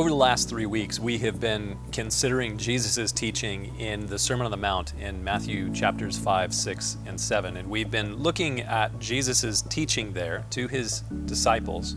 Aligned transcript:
Over 0.00 0.08
the 0.08 0.14
last 0.14 0.48
three 0.48 0.64
weeks, 0.64 0.98
we 0.98 1.18
have 1.18 1.40
been 1.40 1.76
considering 1.92 2.56
Jesus' 2.56 3.12
teaching 3.12 3.78
in 3.78 4.06
the 4.06 4.18
Sermon 4.18 4.46
on 4.46 4.50
the 4.50 4.56
Mount 4.56 4.94
in 4.94 5.22
Matthew 5.22 5.70
chapters 5.74 6.16
5, 6.16 6.54
6, 6.54 6.96
and 7.04 7.20
7. 7.20 7.58
And 7.58 7.68
we've 7.68 7.90
been 7.90 8.16
looking 8.16 8.62
at 8.62 8.98
Jesus' 8.98 9.60
teaching 9.60 10.14
there 10.14 10.46
to 10.52 10.68
his 10.68 11.00
disciples 11.26 11.96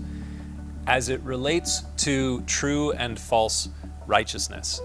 as 0.86 1.08
it 1.08 1.22
relates 1.22 1.84
to 2.00 2.42
true 2.42 2.92
and 2.92 3.18
false 3.18 3.70
righteousness. 4.06 4.82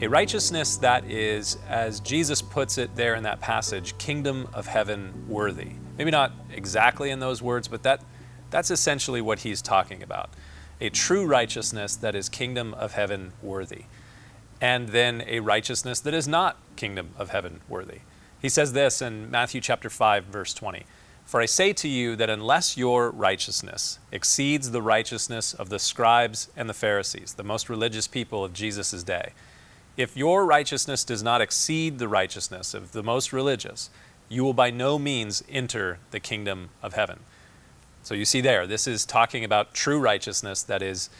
A 0.00 0.06
righteousness 0.06 0.76
that 0.76 1.04
is, 1.10 1.58
as 1.68 1.98
Jesus 1.98 2.40
puts 2.40 2.78
it 2.78 2.94
there 2.94 3.16
in 3.16 3.24
that 3.24 3.40
passage, 3.40 3.98
kingdom 3.98 4.48
of 4.52 4.68
heaven 4.68 5.26
worthy. 5.26 5.72
Maybe 5.98 6.12
not 6.12 6.30
exactly 6.52 7.10
in 7.10 7.18
those 7.18 7.42
words, 7.42 7.66
but 7.66 7.82
that, 7.82 8.04
that's 8.50 8.70
essentially 8.70 9.20
what 9.20 9.40
he's 9.40 9.60
talking 9.60 10.04
about 10.04 10.30
a 10.80 10.90
true 10.90 11.26
righteousness 11.26 11.96
that 11.96 12.14
is 12.14 12.28
kingdom 12.28 12.74
of 12.74 12.92
heaven 12.92 13.32
worthy, 13.42 13.84
and 14.60 14.90
then 14.90 15.22
a 15.26 15.40
righteousness 15.40 16.00
that 16.00 16.14
is 16.14 16.28
not 16.28 16.56
kingdom 16.76 17.10
of 17.18 17.30
heaven 17.30 17.60
worthy. 17.68 18.00
He 18.40 18.48
says 18.48 18.72
this 18.72 19.00
in 19.00 19.30
Matthew 19.30 19.60
chapter 19.60 19.90
5 19.90 20.24
verse 20.24 20.54
20. 20.54 20.84
For 21.24 21.40
I 21.40 21.46
say 21.46 21.72
to 21.72 21.88
you 21.88 22.14
that 22.16 22.30
unless 22.30 22.76
your 22.76 23.10
righteousness 23.10 23.98
exceeds 24.12 24.70
the 24.70 24.80
righteousness 24.80 25.54
of 25.54 25.70
the 25.70 25.80
scribes 25.80 26.48
and 26.56 26.68
the 26.68 26.74
Pharisees, 26.74 27.34
the 27.34 27.42
most 27.42 27.68
religious 27.68 28.06
people 28.06 28.44
of 28.44 28.52
Jesus' 28.52 29.02
day, 29.02 29.32
if 29.96 30.16
your 30.16 30.44
righteousness 30.44 31.02
does 31.02 31.24
not 31.24 31.40
exceed 31.40 31.98
the 31.98 32.06
righteousness 32.06 32.74
of 32.74 32.92
the 32.92 33.02
most 33.02 33.32
religious, 33.32 33.90
you 34.28 34.44
will 34.44 34.52
by 34.52 34.70
no 34.70 34.98
means 34.98 35.42
enter 35.48 35.98
the 36.12 36.20
kingdom 36.20 36.68
of 36.82 36.92
heaven. 36.92 37.20
So 38.06 38.14
you 38.14 38.24
see 38.24 38.40
there, 38.40 38.68
this 38.68 38.86
is 38.86 39.04
talking 39.04 39.42
about 39.42 39.74
true 39.74 39.98
righteousness 39.98 40.62
that 40.62 40.80
is 40.80 41.10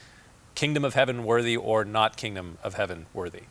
kingdom 0.55 0.84
of 0.84 0.95
heaven 0.95 1.25
worthy 1.25 1.56
or 1.56 1.84
not 1.84 2.17
kingdom 2.17 2.59
of 2.62 2.75
heaven 2.75 3.06
worthy. 3.12 3.42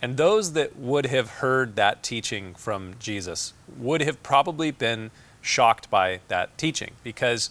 And 0.00 0.16
those 0.16 0.54
that 0.54 0.74
would 0.74 1.04
have 1.04 1.28
heard 1.28 1.76
that 1.76 2.02
teaching 2.02 2.54
from 2.54 2.94
Jesus 2.98 3.52
would 3.76 4.00
have 4.00 4.22
probably 4.22 4.70
been 4.70 5.10
shocked 5.42 5.90
by 5.90 6.20
that 6.28 6.56
teaching 6.56 6.92
because 7.04 7.50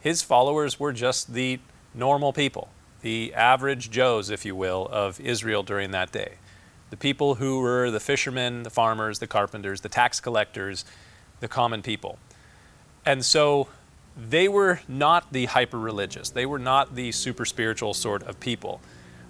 his 0.00 0.22
followers 0.22 0.80
were 0.80 0.94
just 0.94 1.34
the 1.34 1.60
normal 1.92 2.32
people, 2.32 2.70
the 3.02 3.34
average 3.34 3.90
Joes, 3.90 4.30
if 4.30 4.46
you 4.46 4.56
will, 4.56 4.88
of 4.90 5.20
Israel 5.20 5.62
during 5.62 5.90
that 5.90 6.12
day. 6.12 6.36
The 6.88 6.96
people 6.96 7.34
who 7.34 7.60
were 7.60 7.90
the 7.90 8.00
fishermen, 8.00 8.62
the 8.62 8.70
farmers, 8.70 9.18
the 9.18 9.26
carpenters, 9.26 9.82
the 9.82 9.90
tax 9.90 10.18
collectors, 10.18 10.86
the 11.40 11.48
common 11.48 11.82
people. 11.82 12.18
And 13.04 13.22
so 13.22 13.68
they 14.16 14.48
were 14.48 14.80
not 14.88 15.32
the 15.32 15.46
hyper 15.46 15.78
religious, 15.78 16.30
they 16.30 16.46
were 16.46 16.58
not 16.58 16.94
the 16.94 17.12
super 17.12 17.44
spiritual 17.44 17.94
sort 17.94 18.22
of 18.24 18.40
people, 18.40 18.80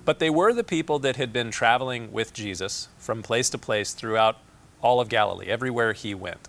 but 0.05 0.19
they 0.19 0.30
were 0.30 0.52
the 0.52 0.64
people 0.64 0.98
that 1.00 1.16
had 1.16 1.33
been 1.33 1.50
traveling 1.50 2.12
with 2.12 2.33
Jesus 2.33 2.89
from 2.98 3.22
place 3.22 3.48
to 3.50 3.58
place 3.58 3.92
throughout 3.92 4.39
all 4.80 5.00
of 5.00 5.08
Galilee, 5.08 5.47
everywhere 5.47 5.92
he 5.92 6.14
went. 6.14 6.48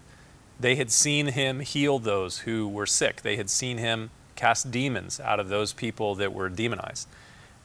They 0.60 0.76
had 0.76 0.92
seen 0.92 1.28
him 1.28 1.60
heal 1.60 2.00
those 2.00 2.40
who 2.40 2.68
were 2.68 2.86
sick, 2.86 3.22
they 3.22 3.38
had 3.38 3.50
seen 3.50 3.78
him 3.78 4.10
cast 4.36 4.72
demons 4.72 5.20
out 5.20 5.40
of 5.40 5.50
those 5.50 5.74
people 5.74 6.16
that 6.16 6.34
were 6.34 6.50
demonized. 6.50 7.08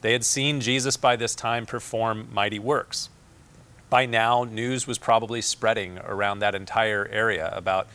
They 0.00 0.12
had 0.12 0.24
seen 0.24 0.60
Jesus 0.60 0.96
by 0.96 1.16
this 1.16 1.34
time 1.34 1.66
perform 1.66 2.28
mighty 2.32 2.58
works. 2.58 3.08
By 3.90 4.04
now, 4.04 4.44
news 4.44 4.86
was 4.86 4.98
probably 4.98 5.40
spreading 5.40 5.98
around 5.98 6.40
that 6.40 6.54
entire 6.54 7.08
area 7.10 7.50
about 7.54 7.88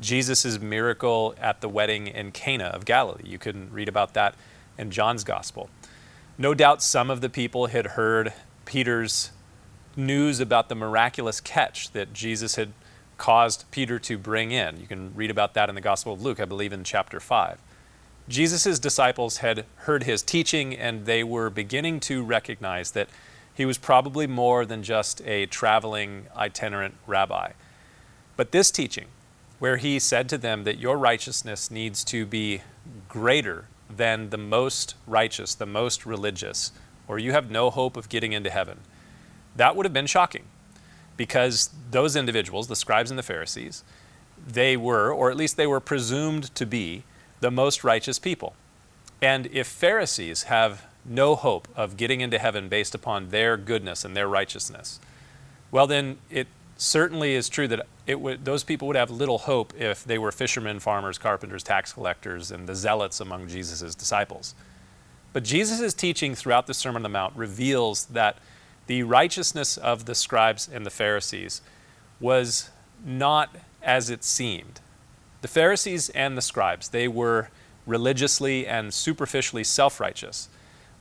Jesus' 0.00 0.58
miracle 0.60 1.34
at 1.40 1.60
the 1.60 1.68
wedding 1.68 2.06
in 2.06 2.32
Cana 2.32 2.66
of 2.66 2.84
Galilee. 2.84 3.24
You 3.24 3.38
can 3.38 3.70
read 3.72 3.88
about 3.88 4.14
that 4.14 4.34
in 4.76 4.90
John's 4.90 5.24
Gospel. 5.24 5.68
No 6.36 6.54
doubt 6.54 6.82
some 6.82 7.10
of 7.10 7.20
the 7.20 7.28
people 7.28 7.66
had 7.66 7.88
heard 7.88 8.32
Peter's 8.64 9.32
news 9.96 10.38
about 10.38 10.68
the 10.68 10.74
miraculous 10.76 11.40
catch 11.40 11.90
that 11.90 12.12
Jesus 12.12 12.54
had 12.54 12.72
caused 13.16 13.64
Peter 13.72 13.98
to 13.98 14.16
bring 14.16 14.52
in. 14.52 14.80
You 14.80 14.86
can 14.86 15.12
read 15.14 15.30
about 15.30 15.54
that 15.54 15.68
in 15.68 15.74
the 15.74 15.80
Gospel 15.80 16.12
of 16.12 16.22
Luke, 16.22 16.38
I 16.38 16.44
believe, 16.44 16.72
in 16.72 16.84
chapter 16.84 17.18
5. 17.18 17.58
Jesus' 18.28 18.78
disciples 18.78 19.38
had 19.38 19.64
heard 19.76 20.04
his 20.04 20.22
teaching 20.22 20.76
and 20.76 21.06
they 21.06 21.24
were 21.24 21.50
beginning 21.50 21.98
to 22.00 22.22
recognize 22.22 22.92
that 22.92 23.08
he 23.54 23.64
was 23.64 23.78
probably 23.78 24.26
more 24.26 24.64
than 24.64 24.84
just 24.84 25.20
a 25.22 25.46
traveling 25.46 26.26
itinerant 26.36 26.94
rabbi. 27.06 27.52
But 28.36 28.52
this 28.52 28.70
teaching, 28.70 29.06
where 29.58 29.76
he 29.76 29.98
said 29.98 30.28
to 30.28 30.38
them 30.38 30.64
that 30.64 30.78
your 30.78 30.96
righteousness 30.96 31.70
needs 31.70 32.04
to 32.04 32.24
be 32.24 32.62
greater 33.08 33.66
than 33.94 34.30
the 34.30 34.38
most 34.38 34.94
righteous, 35.06 35.54
the 35.54 35.66
most 35.66 36.06
religious, 36.06 36.72
or 37.06 37.18
you 37.18 37.32
have 37.32 37.50
no 37.50 37.70
hope 37.70 37.96
of 37.96 38.08
getting 38.08 38.32
into 38.32 38.50
heaven. 38.50 38.80
That 39.56 39.74
would 39.74 39.86
have 39.86 39.92
been 39.92 40.06
shocking 40.06 40.44
because 41.16 41.70
those 41.90 42.14
individuals, 42.14 42.68
the 42.68 42.76
scribes 42.76 43.10
and 43.10 43.18
the 43.18 43.24
Pharisees, 43.24 43.82
they 44.46 44.76
were, 44.76 45.12
or 45.12 45.30
at 45.30 45.36
least 45.36 45.56
they 45.56 45.66
were 45.66 45.80
presumed 45.80 46.54
to 46.54 46.64
be, 46.64 47.02
the 47.40 47.50
most 47.50 47.82
righteous 47.82 48.18
people. 48.18 48.54
And 49.20 49.46
if 49.46 49.66
Pharisees 49.66 50.44
have 50.44 50.86
no 51.04 51.34
hope 51.34 51.66
of 51.74 51.96
getting 51.96 52.20
into 52.20 52.38
heaven 52.38 52.68
based 52.68 52.94
upon 52.94 53.30
their 53.30 53.56
goodness 53.56 54.04
and 54.04 54.16
their 54.16 54.28
righteousness, 54.28 55.00
well, 55.70 55.86
then 55.86 56.18
it 56.30 56.46
certainly 56.78 57.34
is 57.34 57.48
true 57.48 57.68
that 57.68 57.86
it 58.06 58.20
would, 58.20 58.44
those 58.44 58.64
people 58.64 58.88
would 58.88 58.96
have 58.96 59.10
little 59.10 59.38
hope 59.38 59.74
if 59.78 60.04
they 60.04 60.16
were 60.16 60.32
fishermen, 60.32 60.78
farmers, 60.78 61.18
carpenters, 61.18 61.62
tax 61.62 61.92
collectors, 61.92 62.50
and 62.50 62.66
the 62.66 62.74
zealots 62.74 63.20
among 63.20 63.48
Jesus' 63.48 63.94
disciples. 63.94 64.54
But 65.32 65.44
Jesus' 65.44 65.92
teaching 65.92 66.34
throughout 66.34 66.66
the 66.66 66.74
Sermon 66.74 67.00
on 67.00 67.02
the 67.02 67.08
Mount 67.10 67.36
reveals 67.36 68.06
that 68.06 68.38
the 68.86 69.02
righteousness 69.02 69.76
of 69.76 70.06
the 70.06 70.14
scribes 70.14 70.68
and 70.72 70.86
the 70.86 70.90
Pharisees 70.90 71.60
was 72.20 72.70
not 73.04 73.56
as 73.82 74.08
it 74.08 74.24
seemed. 74.24 74.80
The 75.42 75.48
Pharisees 75.48 76.08
and 76.10 76.38
the 76.38 76.42
scribes, 76.42 76.88
they 76.88 77.08
were 77.08 77.50
religiously 77.86 78.66
and 78.66 78.94
superficially 78.94 79.64
self 79.64 80.00
righteous, 80.00 80.48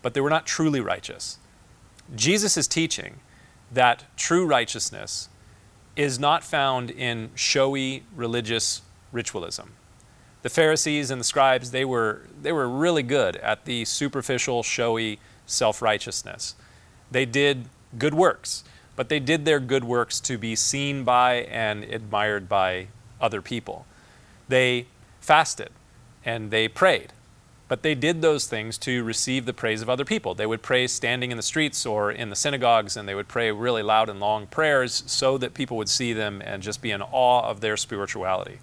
but 0.02 0.14
they 0.14 0.22
were 0.22 0.30
not 0.30 0.46
truly 0.46 0.82
righteous. 0.82 1.38
Jesus 2.16 2.58
is 2.58 2.68
teaching 2.68 3.20
that 3.72 4.06
true 4.16 4.46
righteousness 4.46 5.30
is 5.98 6.20
not 6.20 6.44
found 6.44 6.92
in 6.92 7.32
showy 7.36 8.04
religious 8.16 8.84
ritualism. 9.12 9.74
The 10.44 10.50
Pharisees 10.50 11.10
and 11.12 11.20
the 11.20 11.26
scribes, 11.26 11.72
they 11.72 11.84
were, 11.84 12.22
they 12.42 12.52
were 12.52 12.70
really 12.70 13.04
good 13.04 13.36
at 13.38 13.66
the 13.66 13.84
superficial, 13.84 14.64
showy 14.64 15.20
self 15.48 15.82
righteousness. 15.82 16.56
They 17.10 17.26
did 17.26 17.66
good 17.98 18.14
works, 18.14 18.64
but 18.96 19.10
they 19.10 19.20
did 19.20 19.44
their 19.44 19.60
good 19.60 19.84
works 19.84 20.20
to 20.22 20.38
be 20.38 20.56
seen 20.56 21.04
by 21.04 21.36
and 21.50 21.84
admired 21.84 22.48
by 22.48 22.88
other 23.20 23.42
people. 23.42 23.86
They 24.48 24.86
fasted 25.20 25.70
and 26.24 26.52
they 26.52 26.68
prayed, 26.68 27.12
but 27.68 27.84
they 27.84 27.96
did 27.96 28.22
those 28.22 28.48
things 28.48 28.78
to 28.80 29.04
receive 29.04 29.46
the 29.46 29.54
praise 29.54 29.82
of 29.82 29.90
other 29.90 30.06
people. 30.06 30.34
They 30.34 30.46
would 30.46 30.62
pray 30.62 30.88
standing 30.88 31.32
in 31.32 31.38
the 31.38 31.44
streets 31.44 31.86
or 31.86 32.12
in 32.12 32.30
the 32.30 32.36
synagogues, 32.36 32.96
and 32.96 33.08
they 33.08 33.16
would 33.16 33.28
pray 33.28 33.52
really 33.52 33.84
loud 33.84 34.10
and 34.10 34.20
long 34.20 34.48
prayers 34.48 35.04
so 35.06 35.38
that 35.38 35.54
people 35.54 35.76
would 35.78 35.90
see 35.90 36.14
them 36.14 36.42
and 36.46 36.64
just 36.64 36.82
be 36.82 36.92
in 36.92 37.02
awe 37.02 37.50
of 37.50 37.60
their 37.60 37.76
spirituality. 37.76 38.60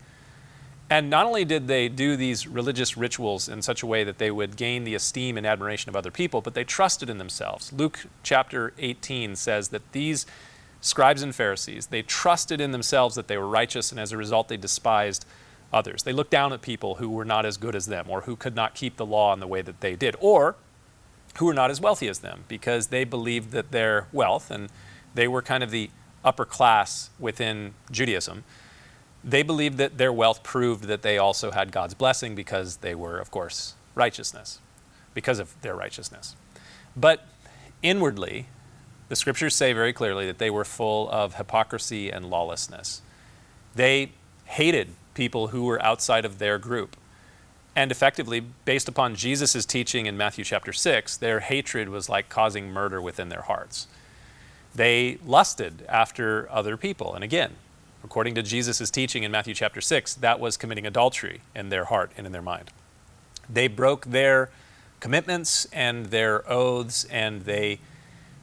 And 0.91 1.09
not 1.09 1.26
only 1.26 1.44
did 1.44 1.66
they 1.66 1.88
do 1.88 2.16
these 2.16 2.47
religious 2.47 2.97
rituals 2.97 3.48
in 3.48 3.62
such 3.62 3.82
a 3.82 3.87
way 3.87 4.04
that 4.04 4.19
they 4.19 4.31
would 4.31 4.56
gain 4.56 4.84
the 4.84 4.94
esteem 4.94 5.36
and 5.36 5.47
admiration 5.47 5.88
of 5.88 5.97
other 5.97 6.10
people, 6.10 6.41
but 6.41 6.54
they 6.54 6.65
trusted 6.65 7.09
in 7.09 7.19
themselves. 7.19 7.72
Luke 7.72 8.06
chapter 8.22 8.72
18 8.78 9.36
says 9.36 9.69
that 9.69 9.92
these 9.92 10.26
scribes 10.81 11.22
and 11.22 11.34
Pharisees, 11.34 11.86
they 11.86 12.03
trusted 12.03 12.60
in 12.60 12.72
themselves 12.72 13.15
that 13.15 13.28
they 13.28 13.39
were 13.39 13.48
righteous, 13.48 13.91
and 13.91 13.98
as 13.98 14.12
a 14.12 14.16
result, 14.16 14.48
they 14.48 14.59
despised 14.59 15.24
others. 15.74 16.04
They 16.04 16.12
looked 16.12 16.30
down 16.30 16.53
at 16.53 16.62
people 16.62 16.97
who 16.97 17.10
were 17.10 17.24
not 17.24 17.44
as 17.44 17.56
good 17.56 17.74
as 17.74 17.86
them 17.86 18.06
or 18.09 18.22
who 18.22 18.36
could 18.36 18.54
not 18.54 18.74
keep 18.74 18.97
the 18.97 19.04
law 19.04 19.32
in 19.32 19.41
the 19.41 19.47
way 19.47 19.60
that 19.60 19.80
they 19.80 19.97
did, 19.97 20.16
or 20.21 20.56
who 21.36 21.47
were 21.47 21.54
not 21.54 21.71
as 21.71 21.80
wealthy 21.80 22.09
as 22.09 22.21
them 22.21 22.44
because 22.48 22.86
they 22.86 23.04
believed 23.04 23.50
that 23.50 23.72
their 23.72 24.06
wealth, 24.12 24.50
and 24.50 24.71
they 25.15 25.26
were 25.26 25.42
kind 25.42 25.62
of 25.62 25.71
the 25.71 25.91
upper 26.24 26.44
class 26.44 27.10
within 27.18 27.74
Judaism, 27.91 28.44
they 29.22 29.42
believed 29.42 29.78
that 29.78 29.98
their 29.98 30.12
wealth 30.12 30.42
proved 30.42 30.84
that 30.84 31.03
they 31.03 31.18
also 31.18 31.50
had 31.50 31.72
God's 31.72 31.94
blessing 31.94 32.34
because 32.34 32.78
they 32.78 32.94
were, 32.94 33.18
of 33.18 33.30
course, 33.30 33.74
righteousness, 33.94 34.60
because 35.12 35.38
of 35.38 35.60
their 35.62 35.74
righteousness. 35.74 36.36
But 36.97 37.26
inwardly, 37.82 38.47
the 39.09 39.16
scriptures 39.16 39.54
say 39.54 39.72
very 39.72 39.92
clearly 39.92 40.26
that 40.26 40.38
they 40.38 40.50
were 40.50 40.65
full 40.65 41.10
of 41.10 41.34
hypocrisy 41.34 42.10
and 42.10 42.30
lawlessness. 42.30 43.03
They 43.74 44.12
hated 44.44 44.88
people 45.15 45.49
who 45.49 45.65
were 45.65 45.83
outside 45.83 46.25
of 46.25 46.39
their 46.39 46.59
group. 46.59 46.97
And 47.77 47.91
effectively, 47.91 48.41
based 48.65 48.89
upon 48.89 49.16
Jesus' 49.16 49.66
teaching 49.66 50.07
in 50.07 50.16
Matthew 50.16 50.45
chapter 50.45 50.72
6, 50.72 51.16
their 51.16 51.41
hatred 51.41 51.89
was 51.89 52.09
like 52.09 52.28
causing 52.28 52.71
murder 52.71 53.01
within 53.01 53.31
their 53.31 53.43
hearts. 53.43 53.89
They 54.75 55.19
lusted 55.25 55.84
after 55.89 56.51
other 56.51 56.77
people. 56.77 57.15
And 57.15 57.25
again, 57.25 57.53
according 58.05 58.34
to 58.37 58.43
Jesus' 58.43 58.91
teaching 58.91 59.22
in 59.22 59.31
Matthew 59.31 59.55
chapter 59.55 59.81
6, 59.81 60.15
that 60.15 60.39
was 60.39 60.57
committing 60.57 60.87
adultery 60.87 61.41
in 61.55 61.69
their 61.69 61.87
heart 61.87 62.13
and 62.17 62.27
in 62.27 62.33
their 62.33 62.43
mind. 62.43 62.71
They 63.49 63.69
broke 63.69 64.07
their 64.07 64.51
commitments 65.01 65.67
and 65.72 66.07
their 66.07 66.49
oaths, 66.51 67.05
and 67.05 67.43
they 67.43 67.78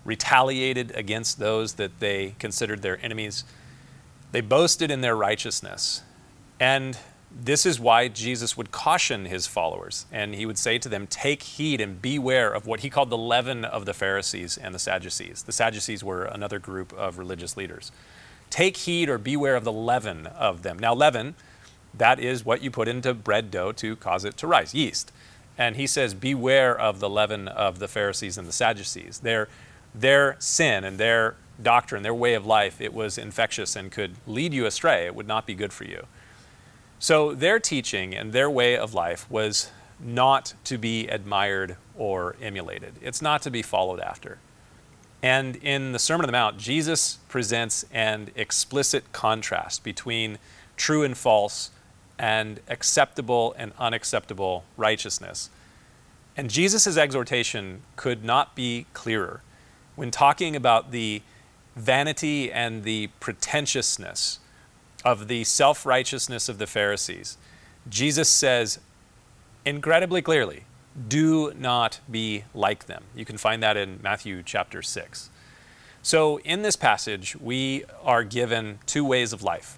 retaliated 0.04 0.92
against 0.96 1.40
those 1.40 1.74
that 1.74 2.00
they 2.00 2.36
considered 2.40 2.82
their 2.82 3.04
enemies. 3.04 3.44
They 4.32 4.42
boasted 4.42 4.92
in 4.92 5.02
their 5.02 5.16
righteousness. 5.16 6.02
And 6.62 6.96
this 7.32 7.66
is 7.66 7.80
why 7.80 8.08
Jesus 8.08 8.56
would 8.56 8.72
caution 8.72 9.26
his 9.26 9.48
followers, 9.48 10.06
and 10.12 10.36
he 10.36 10.46
would 10.46 10.60
say 10.60 10.78
to 10.78 10.88
them, 10.88 11.08
Take 11.08 11.42
heed 11.42 11.82
and 11.82 12.00
beware 12.00 12.54
of 12.54 12.68
what 12.68 12.82
he 12.82 12.90
called 12.90 13.10
the 13.10 13.18
leaven 13.18 13.66
of 13.66 13.86
the 13.86 13.96
Pharisees 13.96 14.60
and 14.60 14.76
the 14.76 14.80
Sadducees. 14.80 15.42
The 15.42 15.52
Sadducees 15.52 16.04
were 16.04 16.26
another 16.26 16.60
group 16.60 16.94
of 16.94 17.18
religious 17.18 17.58
leaders. 17.58 17.92
Take 18.52 18.78
heed 18.78 19.10
or 19.10 19.18
beware 19.18 19.56
of 19.56 19.64
the 19.64 19.72
leaven 19.72 20.28
of 20.28 20.62
them. 20.62 20.78
Now, 20.78 20.94
leaven, 20.94 21.34
that 21.96 22.20
is 22.20 22.46
what 22.46 22.62
you 22.62 22.70
put 22.70 22.88
into 22.88 23.16
bread 23.16 23.50
dough 23.50 23.72
to 23.72 23.96
cause 23.96 24.24
it 24.24 24.38
to 24.38 24.46
rise, 24.46 24.76
yeast. 24.76 25.12
And 25.58 25.78
he 25.78 25.88
says, 25.88 26.14
Beware 26.14 26.80
of 26.80 27.00
the 27.00 27.10
leaven 27.10 27.48
of 27.48 27.80
the 27.80 27.88
Pharisees 27.88 28.38
and 28.38 28.48
the 28.48 28.54
Sadducees. 28.54 29.22
Their, 29.22 29.48
their 29.96 30.36
sin 30.38 30.84
and 30.84 31.00
their 31.00 31.38
doctrine, 31.60 32.04
their 32.04 32.14
way 32.14 32.36
of 32.36 32.46
life, 32.46 32.80
it 32.80 32.94
was 32.94 33.18
infectious 33.18 33.76
and 33.76 33.92
could 33.92 34.18
lead 34.28 34.54
you 34.54 34.68
astray. 34.68 35.08
It 35.08 35.16
would 35.16 35.28
not 35.28 35.48
be 35.48 35.56
good 35.56 35.74
for 35.74 35.86
you. 35.86 36.06
So 37.02 37.34
their 37.34 37.60
teaching 37.60 38.14
and 38.14 38.32
their 38.32 38.48
way 38.48 38.78
of 38.78 38.94
life 38.94 39.26
was 39.28 39.72
not 40.00 40.54
to 40.66 40.78
be 40.78 41.08
admired 41.08 41.78
or 41.98 42.36
emulated. 42.40 42.94
It's 43.02 43.24
not 43.24 43.42
to 43.42 43.50
be 43.50 43.64
followed 43.64 44.00
after. 44.00 44.38
And 45.24 45.56
in 45.56 45.94
the 45.94 46.00
Sermon 46.00 46.26
on 46.26 46.28
the 46.28 46.32
Mount, 46.32 46.60
Jesus 46.60 47.18
presents 47.28 47.86
an 47.92 48.30
explicit 48.36 49.12
contrast 49.14 49.84
between 49.84 50.38
true 50.78 51.02
and 51.02 51.18
false 51.18 51.72
and 52.20 52.60
acceptable 52.68 53.56
and 53.58 53.72
unacceptable 53.80 54.64
righteousness. 54.78 55.50
And 56.38 56.52
Jesus' 56.52 56.98
exhortation 56.98 57.82
could 57.96 58.24
not 58.24 58.56
be 58.56 58.86
clearer 58.94 59.42
when 59.96 60.12
talking 60.12 60.56
about 60.56 60.92
the 60.92 61.24
vanity 61.76 62.52
and 62.52 62.84
the 62.84 63.08
pretentiousness 63.20 64.38
of 65.04 65.28
the 65.28 65.44
self 65.44 65.86
righteousness 65.86 66.50
of 66.50 66.58
the 66.58 66.68
Pharisees, 66.68 67.38
Jesus 67.90 68.30
says 68.30 68.80
incredibly 69.66 70.22
clearly, 70.22 70.64
do 71.08 71.54
not 71.58 72.00
be 72.10 72.44
like 72.54 72.86
them. 72.86 73.04
You 73.16 73.26
can 73.26 73.38
find 73.38 73.64
that 73.64 73.78
in 73.78 74.00
Matthew 74.02 74.44
chapter 74.44 74.82
6. 74.82 75.30
So, 76.04 76.40
in 76.40 76.64
this 76.64 76.76
passage, 76.76 77.36
we 77.36 77.86
are 78.04 78.24
given 78.24 78.80
two 78.86 79.06
ways 79.06 79.34
of 79.34 79.44
life. 79.44 79.78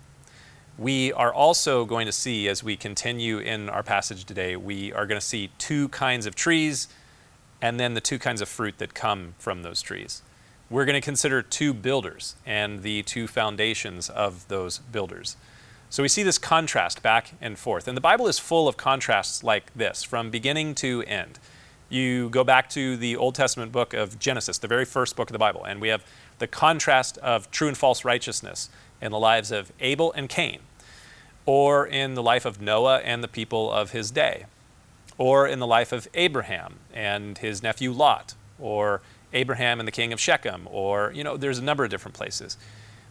We 0.78 1.14
are 1.14 1.34
also 1.34 1.86
going 1.86 2.08
to 2.08 2.12
see, 2.12 2.48
as 2.48 2.64
we 2.64 2.76
continue 2.76 3.38
in 3.38 3.70
our 3.70 3.84
passage 3.84 4.26
today, 4.26 4.56
we 4.56 4.92
are 4.94 5.06
going 5.06 5.20
to 5.20 5.26
see 5.26 5.52
two 5.58 5.90
kinds 5.90 6.26
of 6.26 6.34
trees 6.34 6.88
and 7.62 7.80
then 7.80 7.94
the 7.94 8.02
two 8.02 8.18
kinds 8.18 8.42
of 8.42 8.50
fruit 8.50 8.78
that 8.80 8.94
come 8.94 9.36
from 9.38 9.64
those 9.64 9.82
trees 9.82 10.22
we're 10.74 10.86
going 10.86 11.00
to 11.00 11.06
consider 11.06 11.44
two 11.44 11.72
builders 11.72 12.36
and 12.48 12.82
the 12.82 13.04
two 13.04 13.28
foundations 13.28 14.10
of 14.10 14.48
those 14.48 14.80
builders. 14.80 15.38
So 15.92 16.02
we 16.02 16.10
see 16.10 16.24
this 16.24 16.40
contrast 16.40 17.04
back 17.04 17.36
and 17.40 17.60
forth. 17.60 17.88
And 17.88 17.96
the 17.96 18.02
Bible 18.02 18.28
is 18.28 18.40
full 18.40 18.68
of 18.68 18.76
contrasts 18.76 19.44
like 19.44 19.72
this 19.76 20.02
from 20.02 20.32
beginning 20.32 20.74
to 20.76 21.04
end. 21.04 21.38
You 21.90 22.28
go 22.30 22.44
back 22.44 22.72
to 22.72 22.98
the 22.98 23.16
Old 23.16 23.36
Testament 23.36 23.72
book 23.72 23.94
of 23.94 24.18
Genesis, 24.18 24.58
the 24.58 24.68
very 24.68 24.84
first 24.84 25.16
book 25.16 25.30
of 25.30 25.34
the 25.34 25.38
Bible, 25.38 25.64
and 25.64 25.80
we 25.80 25.90
have 25.90 26.04
the 26.40 26.48
contrast 26.48 27.20
of 27.20 27.52
true 27.52 27.68
and 27.68 27.78
false 27.78 28.04
righteousness 28.04 28.72
in 29.00 29.12
the 29.12 29.20
lives 29.20 29.52
of 29.52 29.72
Abel 29.80 30.12
and 30.14 30.28
Cain, 30.28 30.62
or 31.46 31.86
in 31.86 32.16
the 32.16 32.24
life 32.24 32.46
of 32.46 32.60
Noah 32.60 32.98
and 33.02 33.24
the 33.24 33.28
people 33.28 33.72
of 33.72 33.92
his 33.92 34.10
day, 34.10 34.48
or 35.20 35.48
in 35.48 35.60
the 35.60 35.68
life 35.68 35.92
of 35.92 36.08
Abraham 36.16 36.80
and 36.92 37.38
his 37.38 37.62
nephew 37.62 37.92
Lot, 37.92 38.34
or 38.58 39.04
Abraham 39.34 39.80
and 39.80 39.88
the 39.88 39.92
king 39.92 40.14
of 40.14 40.20
Shechem, 40.20 40.68
or, 40.72 41.12
you 41.14 41.24
know, 41.24 41.38
there's 41.38 41.60
a 41.60 41.64
number 41.64 41.84
of 41.84 41.90
different 41.90 42.16
places. 42.16 42.58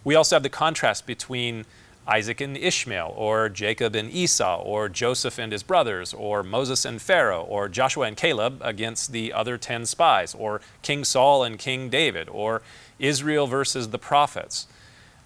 We 0.05 0.15
also 0.15 0.37
have 0.37 0.43
the 0.43 0.49
contrast 0.49 1.07
between 1.07 1.65
Isaac 2.07 2.41
and 2.41 2.57
Ishmael, 2.57 3.15
or 3.17 3.49
Jacob 3.49 3.95
and 3.95 4.11
Esau, 4.11 4.61
or 4.63 4.89
Joseph 4.89 5.39
and 5.39 5.53
his 5.53 5.63
brothers, 5.63 6.13
or 6.13 6.43
Moses 6.43 6.85
and 6.85 7.01
Pharaoh, 7.01 7.45
or 7.45 7.69
Joshua 7.69 8.07
and 8.07 8.17
Caleb 8.17 8.61
against 8.61 9.13
the 9.13 9.33
other 9.33 9.57
10 9.57 9.87
spies, 9.87 10.35
or 10.35 10.61
King 10.83 11.05
Saul 11.05 11.45
and 11.45 11.59
King 11.59 11.89
David, 11.89 12.29
or 12.29 12.63
Israel 12.99 13.47
versus 13.47 13.91
the 13.91 13.99
prophets 13.99 14.67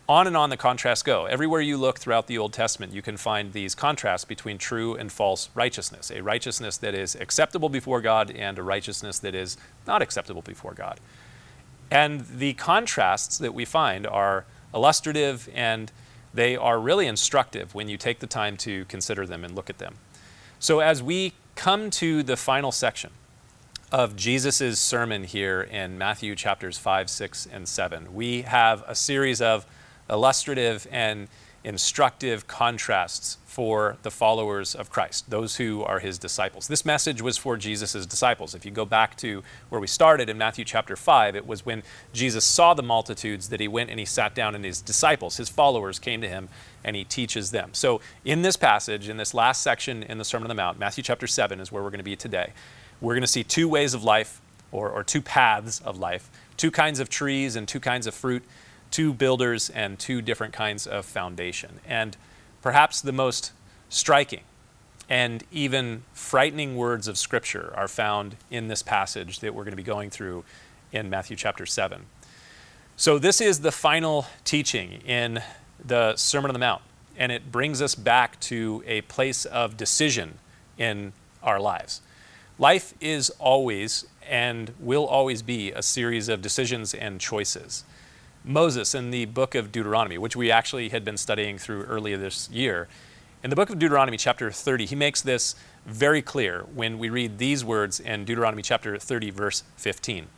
on 0.09 0.27
and 0.27 0.37
on 0.37 0.51
the 0.51 0.57
contrasts 0.57 1.03
go. 1.03 1.27
Everywhere 1.27 1.61
you 1.61 1.77
look 1.77 1.99
throughout 1.99 2.27
the 2.27 2.39
Old 2.39 2.53
Testament, 2.53 2.93
you 2.93 3.03
can 3.03 3.17
find 3.17 3.53
these 3.53 3.75
contrasts 3.75 4.25
between 4.25 4.57
true 4.57 4.95
and 4.95 5.11
false 5.11 5.51
righteousness 5.55 6.11
a 6.11 6.23
righteousness 6.23 6.77
that 6.79 6.95
is 6.95 7.17
acceptable 7.17 7.69
before 7.69 8.01
God 8.01 8.31
and 8.31 8.59
a 8.59 8.63
righteousness 8.63 9.19
that 9.21 9.35
is 9.35 9.57
not 9.87 10.03
acceptable 10.03 10.43
before 10.43 10.75
God. 10.75 11.01
And 11.91 12.21
the 12.21 12.55
contrasts 12.55 13.39
that 13.39 13.55
we 13.55 13.65
find 13.65 14.07
are 14.07 14.45
illustrative 14.75 15.49
and 15.55 15.91
they 16.35 16.57
are 16.57 16.79
really 16.79 17.07
instructive 17.07 17.75
when 17.75 17.89
you 17.89 17.97
take 17.97 18.19
the 18.21 18.27
time 18.27 18.57
to 18.59 18.85
consider 18.87 19.27
them 19.27 19.45
and 19.45 19.55
look 19.55 19.71
at 19.71 19.79
them. 19.79 19.97
So, 20.59 20.81
as 20.81 21.03
we 21.03 21.33
come 21.55 21.91
to 21.91 22.23
the 22.23 22.37
final 22.37 22.73
section 22.73 23.11
of 23.91 24.17
Jesus' 24.17 24.81
sermon 24.81 25.25
here 25.25 25.63
in 25.63 25.97
Matthew 25.97 26.35
chapters 26.35 26.77
5, 26.77 27.09
6, 27.09 27.49
and 27.53 27.69
7, 27.69 28.15
we 28.15 28.43
have 28.43 28.85
a 28.87 28.95
series 28.95 29.41
of 29.41 29.65
illustrative 30.09 30.87
and 30.91 31.29
instructive 31.67 32.47
contrasts 32.47 33.39
for 33.45 33.97
the 34.03 34.11
followers 34.11 34.75
of 34.75 34.89
Christ, 34.89 35.29
those 35.31 35.57
who 35.57 35.83
are 35.83 35.99
his 35.99 36.17
disciples. 36.17 36.69
This 36.69 36.85
message 36.85 37.21
was 37.21 37.37
for 37.37 37.57
Jesus' 37.57 38.07
disciples. 38.07 38.55
If 38.55 38.65
you 38.65 38.71
go 38.71 38.85
back 38.85 39.17
to 39.17 39.43
where 39.69 39.81
we 39.81 39.89
started 39.89 40.29
in 40.29 40.39
Matthew 40.39 40.65
chapter 40.65 40.95
5, 40.95 41.35
it 41.35 41.45
was 41.45 41.67
when 41.67 41.83
Jesus 42.13 42.45
saw 42.45 42.75
the 42.75 42.85
multitudes 42.85 43.49
that 43.49 43.59
he 43.59 43.67
went 43.67 43.91
and 43.91 43.99
he 43.99 44.05
sat 44.05 44.33
down 44.33 44.55
and 44.55 44.65
his 44.65 44.81
disciples, 44.81 45.39
his 45.39 45.49
followers, 45.49 45.99
came 45.99 46.21
to 46.21 46.29
him 46.29 46.49
and 46.85 46.95
he 46.95 47.03
teaches 47.03 47.51
them. 47.51 47.71
So, 47.73 48.01
in 48.25 48.43
this 48.43 48.57
passage, 48.57 49.09
in 49.09 49.17
this 49.17 49.35
last 49.35 49.63
section 49.63 50.05
in 50.05 50.19
the 50.19 50.25
Sermon 50.25 50.45
on 50.45 50.57
the 50.57 50.63
Mount, 50.63 50.79
Matthew 50.79 51.03
chapter 51.03 51.27
7 51.27 51.59
is 51.59 51.73
where 51.73 51.83
we're 51.83 51.91
going 51.91 51.99
to 51.99 52.05
be 52.05 52.15
today. 52.15 52.53
We're 53.01 53.15
going 53.15 53.23
to 53.23 53.27
see 53.27 53.43
two 53.43 53.69
ways 53.69 53.93
of 53.93 54.05
life, 54.05 54.41
or, 54.71 54.91
or 54.91 55.03
two 55.03 55.23
paths 55.23 55.81
of 55.81 55.99
life, 55.99 56.31
two 56.57 56.71
kinds 56.71 57.01
of 57.01 57.09
trees 57.09 57.57
and 57.57 57.67
two 57.67 57.81
kinds 57.81 58.07
of 58.07 58.15
fruit 58.15 58.45
two 58.91 59.13
builders 59.13 59.71
and 59.71 59.99
two 59.99 60.23
different 60.23 60.53
kinds 60.53 60.87
of 60.87 61.05
foundation. 61.05 61.81
And 61.87 62.17
perhaps 62.63 63.01
the 63.01 63.13
most 63.13 63.53
striking 63.89 64.43
and 65.09 65.45
even 65.53 66.03
frightening 66.13 66.77
words 66.77 67.07
of 67.07 67.17
Scripture 67.17 67.73
are 67.77 67.89
found 67.89 68.37
in 68.51 68.69
this 68.69 68.83
passage 68.83 69.41
that 69.41 69.55
we're 69.55 69.65
going 69.65 69.73
to 69.73 69.77
be 69.77 69.83
going 69.83 70.11
through 70.11 70.45
in 70.93 71.09
Matthew 71.09 71.37
chapter 71.37 71.67
7. 71.67 72.07
So, 72.97 73.19
this 73.19 73.41
is 73.41 73.61
the 73.61 73.73
final 73.73 74.27
teaching 74.45 75.03
in 75.07 75.43
the 75.85 76.17
Sermon 76.17 76.51
on 76.51 76.55
the 76.55 76.59
Mount, 76.59 76.83
and 77.17 77.31
it 77.31 77.53
brings 77.53 77.83
us 77.83 77.95
back 77.95 78.41
to 78.41 78.83
a 78.87 79.03
place 79.03 79.45
of 79.45 79.77
decision 79.77 80.39
in 80.79 81.13
our 81.43 81.61
lives. 81.61 82.01
Life 82.59 82.95
is 83.01 83.31
always 83.39 84.07
and 84.29 84.73
will 84.81 85.07
always 85.07 85.43
be 85.43 85.73
a 85.73 85.83
series 85.83 86.29
of 86.29 86.41
decisions 86.41 86.95
and 86.95 87.21
choices. 87.21 87.85
Moses 88.47 88.95
in 88.95 89.11
the 89.11 89.25
book 89.25 89.57
of 89.57 89.73
Deuteronomy, 89.73 90.19
which 90.19 90.37
we 90.37 90.53
actually 90.53 90.91
had 90.91 91.05
been 91.05 91.17
studying 91.17 91.59
through 91.59 91.83
earlier 91.83 92.17
this 92.17 92.49
year. 92.49 92.87
In 93.43 93.51
the 93.51 93.57
book 93.57 93.71
of 93.71 93.79
Deuteronomy, 93.81 94.17
chapter 94.17 94.53
30, 94.53 94.87
he 94.87 94.95
makes 94.95 95.21
this 95.21 95.57
very 95.85 96.23
clear 96.23 96.65
when 96.73 96.99
we 96.99 97.09
read 97.09 97.39
these 97.39 97.65
words 97.65 97.99
in 97.99 98.25
Deuteronomy 98.25 98.63
chapter 98.63 98.97
30, 98.99 99.31
verse 99.31 99.65
15. 99.77 100.29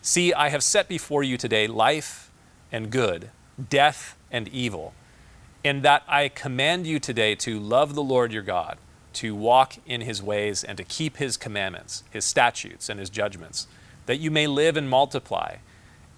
See, 0.00 0.32
I 0.32 0.48
have 0.48 0.62
set 0.62 0.88
before 0.88 1.22
you 1.22 1.36
today 1.36 1.66
life 1.66 2.30
and 2.72 2.90
good, 2.90 3.30
death 3.68 4.16
and 4.30 4.48
evil, 4.48 4.94
in 5.62 5.82
that 5.82 6.02
I 6.08 6.28
command 6.28 6.86
you 6.86 6.98
today 6.98 7.34
to 7.36 7.60
love 7.60 7.94
the 7.94 8.02
Lord 8.02 8.32
your 8.32 8.42
God, 8.42 8.78
to 9.14 9.34
walk 9.34 9.74
in 9.84 10.00
his 10.00 10.22
ways, 10.22 10.64
and 10.64 10.78
to 10.78 10.84
keep 10.84 11.18
his 11.18 11.36
commandments, 11.36 12.04
his 12.10 12.24
statutes, 12.24 12.88
and 12.88 12.98
his 12.98 13.10
judgments, 13.10 13.66
that 14.06 14.16
you 14.16 14.30
may 14.30 14.46
live 14.46 14.78
and 14.78 14.88
multiply 14.88 15.56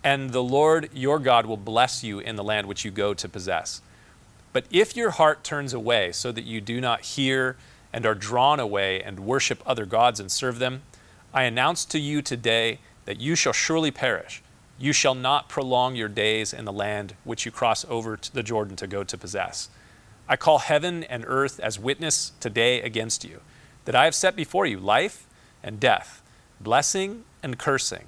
and 0.04 0.30
the 0.30 0.42
Lord 0.42 0.88
your 0.92 1.18
God 1.18 1.46
will 1.46 1.56
bless 1.56 2.02
you 2.02 2.18
in 2.18 2.36
the 2.36 2.44
land 2.44 2.66
which 2.66 2.84
you 2.84 2.90
go 2.90 3.14
to 3.14 3.28
possess. 3.28 3.80
But 4.52 4.64
if 4.70 4.96
your 4.96 5.10
heart 5.10 5.44
turns 5.44 5.72
away 5.72 6.12
so 6.12 6.32
that 6.32 6.44
you 6.44 6.60
do 6.60 6.80
not 6.80 7.02
hear 7.02 7.56
and 7.92 8.04
are 8.04 8.14
drawn 8.14 8.60
away 8.60 9.02
and 9.02 9.20
worship 9.20 9.62
other 9.64 9.86
gods 9.86 10.20
and 10.20 10.30
serve 10.30 10.58
them, 10.58 10.82
I 11.32 11.44
announce 11.44 11.84
to 11.86 11.98
you 11.98 12.20
today 12.20 12.78
that 13.04 13.20
you 13.20 13.34
shall 13.34 13.52
surely 13.52 13.90
perish. 13.90 14.42
You 14.78 14.92
shall 14.92 15.14
not 15.14 15.48
prolong 15.48 15.94
your 15.94 16.08
days 16.08 16.52
in 16.52 16.64
the 16.64 16.72
land 16.72 17.14
which 17.24 17.46
you 17.46 17.52
cross 17.52 17.84
over 17.88 18.16
to 18.16 18.34
the 18.34 18.42
Jordan 18.42 18.76
to 18.76 18.86
go 18.86 19.04
to 19.04 19.18
possess. 19.18 19.68
I 20.28 20.36
call 20.36 20.58
heaven 20.58 21.04
and 21.04 21.24
earth 21.26 21.60
as 21.60 21.78
witness 21.78 22.32
today 22.40 22.80
against 22.82 23.24
you, 23.24 23.40
that 23.84 23.94
I 23.94 24.04
have 24.04 24.14
set 24.14 24.36
before 24.36 24.66
you 24.66 24.78
life 24.78 25.26
and 25.62 25.80
death, 25.80 26.22
blessing 26.60 27.24
and 27.42 27.58
cursing. 27.58 28.04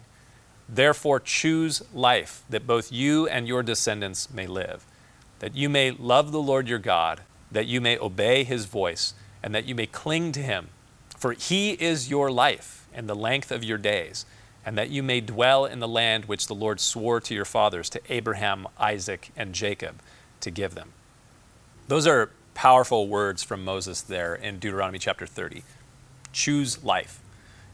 Therefore, 0.68 1.20
choose 1.20 1.82
life, 1.92 2.42
that 2.48 2.66
both 2.66 2.90
you 2.90 3.26
and 3.28 3.46
your 3.46 3.62
descendants 3.62 4.32
may 4.32 4.46
live, 4.46 4.84
that 5.40 5.54
you 5.54 5.68
may 5.68 5.90
love 5.90 6.32
the 6.32 6.42
Lord 6.42 6.68
your 6.68 6.78
God, 6.78 7.20
that 7.52 7.66
you 7.66 7.80
may 7.80 7.98
obey 7.98 8.44
his 8.44 8.64
voice, 8.64 9.14
and 9.42 9.54
that 9.54 9.66
you 9.66 9.74
may 9.74 9.86
cling 9.86 10.32
to 10.32 10.40
him. 10.40 10.68
For 11.18 11.32
he 11.32 11.72
is 11.72 12.10
your 12.10 12.30
life 12.30 12.86
and 12.92 13.08
the 13.08 13.14
length 13.14 13.50
of 13.50 13.62
your 13.62 13.78
days, 13.78 14.24
and 14.64 14.78
that 14.78 14.90
you 14.90 15.02
may 15.02 15.20
dwell 15.20 15.66
in 15.66 15.80
the 15.80 15.88
land 15.88 16.24
which 16.24 16.46
the 16.46 16.54
Lord 16.54 16.80
swore 16.80 17.20
to 17.20 17.34
your 17.34 17.44
fathers, 17.44 17.90
to 17.90 18.00
Abraham, 18.08 18.66
Isaac, 18.78 19.30
and 19.36 19.54
Jacob, 19.54 20.00
to 20.40 20.50
give 20.50 20.74
them. 20.74 20.92
Those 21.88 22.06
are 22.06 22.30
powerful 22.54 23.08
words 23.08 23.42
from 23.42 23.64
Moses 23.64 24.00
there 24.00 24.34
in 24.34 24.58
Deuteronomy 24.58 24.98
chapter 24.98 25.26
30. 25.26 25.64
Choose 26.32 26.82
life. 26.82 27.20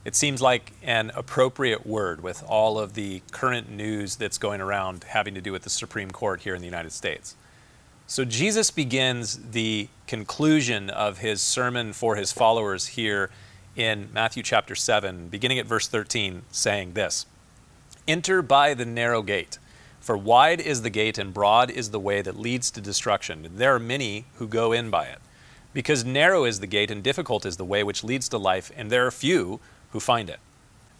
It 0.03 0.15
seems 0.15 0.41
like 0.41 0.73
an 0.81 1.11
appropriate 1.13 1.85
word 1.85 2.21
with 2.21 2.43
all 2.47 2.79
of 2.79 2.93
the 2.93 3.21
current 3.31 3.69
news 3.69 4.15
that's 4.15 4.39
going 4.39 4.59
around 4.59 5.03
having 5.03 5.35
to 5.35 5.41
do 5.41 5.51
with 5.51 5.61
the 5.61 5.69
Supreme 5.69 6.09
Court 6.09 6.41
here 6.41 6.55
in 6.55 6.61
the 6.61 6.67
United 6.67 6.91
States. 6.91 7.35
So 8.07 8.25
Jesus 8.25 8.71
begins 8.71 9.51
the 9.51 9.89
conclusion 10.07 10.89
of 10.89 11.19
his 11.19 11.39
sermon 11.39 11.93
for 11.93 12.15
his 12.15 12.31
followers 12.31 12.87
here 12.87 13.29
in 13.75 14.09
Matthew 14.11 14.41
chapter 14.41 14.73
7, 14.73 15.27
beginning 15.27 15.59
at 15.59 15.67
verse 15.67 15.87
13, 15.87 16.41
saying 16.51 16.93
this 16.93 17.27
Enter 18.07 18.41
by 18.41 18.73
the 18.73 18.85
narrow 18.85 19.21
gate, 19.21 19.59
for 19.99 20.17
wide 20.17 20.59
is 20.59 20.81
the 20.81 20.89
gate 20.89 21.19
and 21.19 21.31
broad 21.31 21.69
is 21.69 21.91
the 21.91 21.99
way 21.99 22.23
that 22.23 22.39
leads 22.39 22.71
to 22.71 22.81
destruction. 22.81 23.47
There 23.53 23.75
are 23.75 23.79
many 23.79 24.25
who 24.35 24.47
go 24.47 24.71
in 24.71 24.89
by 24.89 25.05
it. 25.05 25.19
Because 25.73 26.03
narrow 26.03 26.43
is 26.43 26.59
the 26.59 26.67
gate 26.67 26.91
and 26.91 27.01
difficult 27.01 27.45
is 27.45 27.55
the 27.55 27.63
way 27.63 27.83
which 27.83 28.03
leads 28.03 28.27
to 28.29 28.37
life, 28.37 28.71
and 28.75 28.89
there 28.89 29.05
are 29.05 29.11
few 29.11 29.61
who 29.91 29.99
find 29.99 30.29
it. 30.29 30.39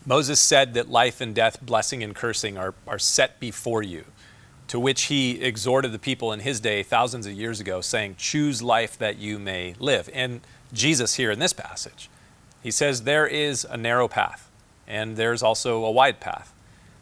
Moses 0.05 0.39
said 0.39 0.74
that 0.74 0.89
life 0.89 1.21
and 1.21 1.36
death, 1.36 1.62
blessing 1.62 2.03
and 2.03 2.15
cursing, 2.15 2.57
are, 2.57 2.74
are 2.88 2.98
set 3.00 3.39
before 3.39 3.83
you, 3.83 4.05
to 4.67 4.79
which 4.79 5.03
he 5.03 5.41
exhorted 5.41 5.91
the 5.91 6.00
people 6.00 6.31
in 6.31 6.39
his 6.39 6.60
day, 6.60 6.81
thousands 6.81 7.27
of 7.27 7.33
years 7.33 7.60
ago, 7.60 7.81
saying, 7.81 8.15
Choose 8.17 8.63
life 8.63 8.98
that 8.98 9.17
you 9.17 9.38
may 9.38 9.75
live. 9.79 10.10
And 10.13 10.41
Jesus, 10.74 11.15
here 11.15 11.29
in 11.29 11.39
this 11.39 11.53
passage, 11.53 12.10
he 12.63 12.71
says, 12.71 13.03
There 13.03 13.27
is 13.27 13.65
a 13.69 13.77
narrow 13.77 14.07
path, 14.07 14.50
and 14.88 15.17
there's 15.17 15.43
also 15.43 15.83
a 15.83 15.91
wide 15.91 16.19
path. 16.19 16.53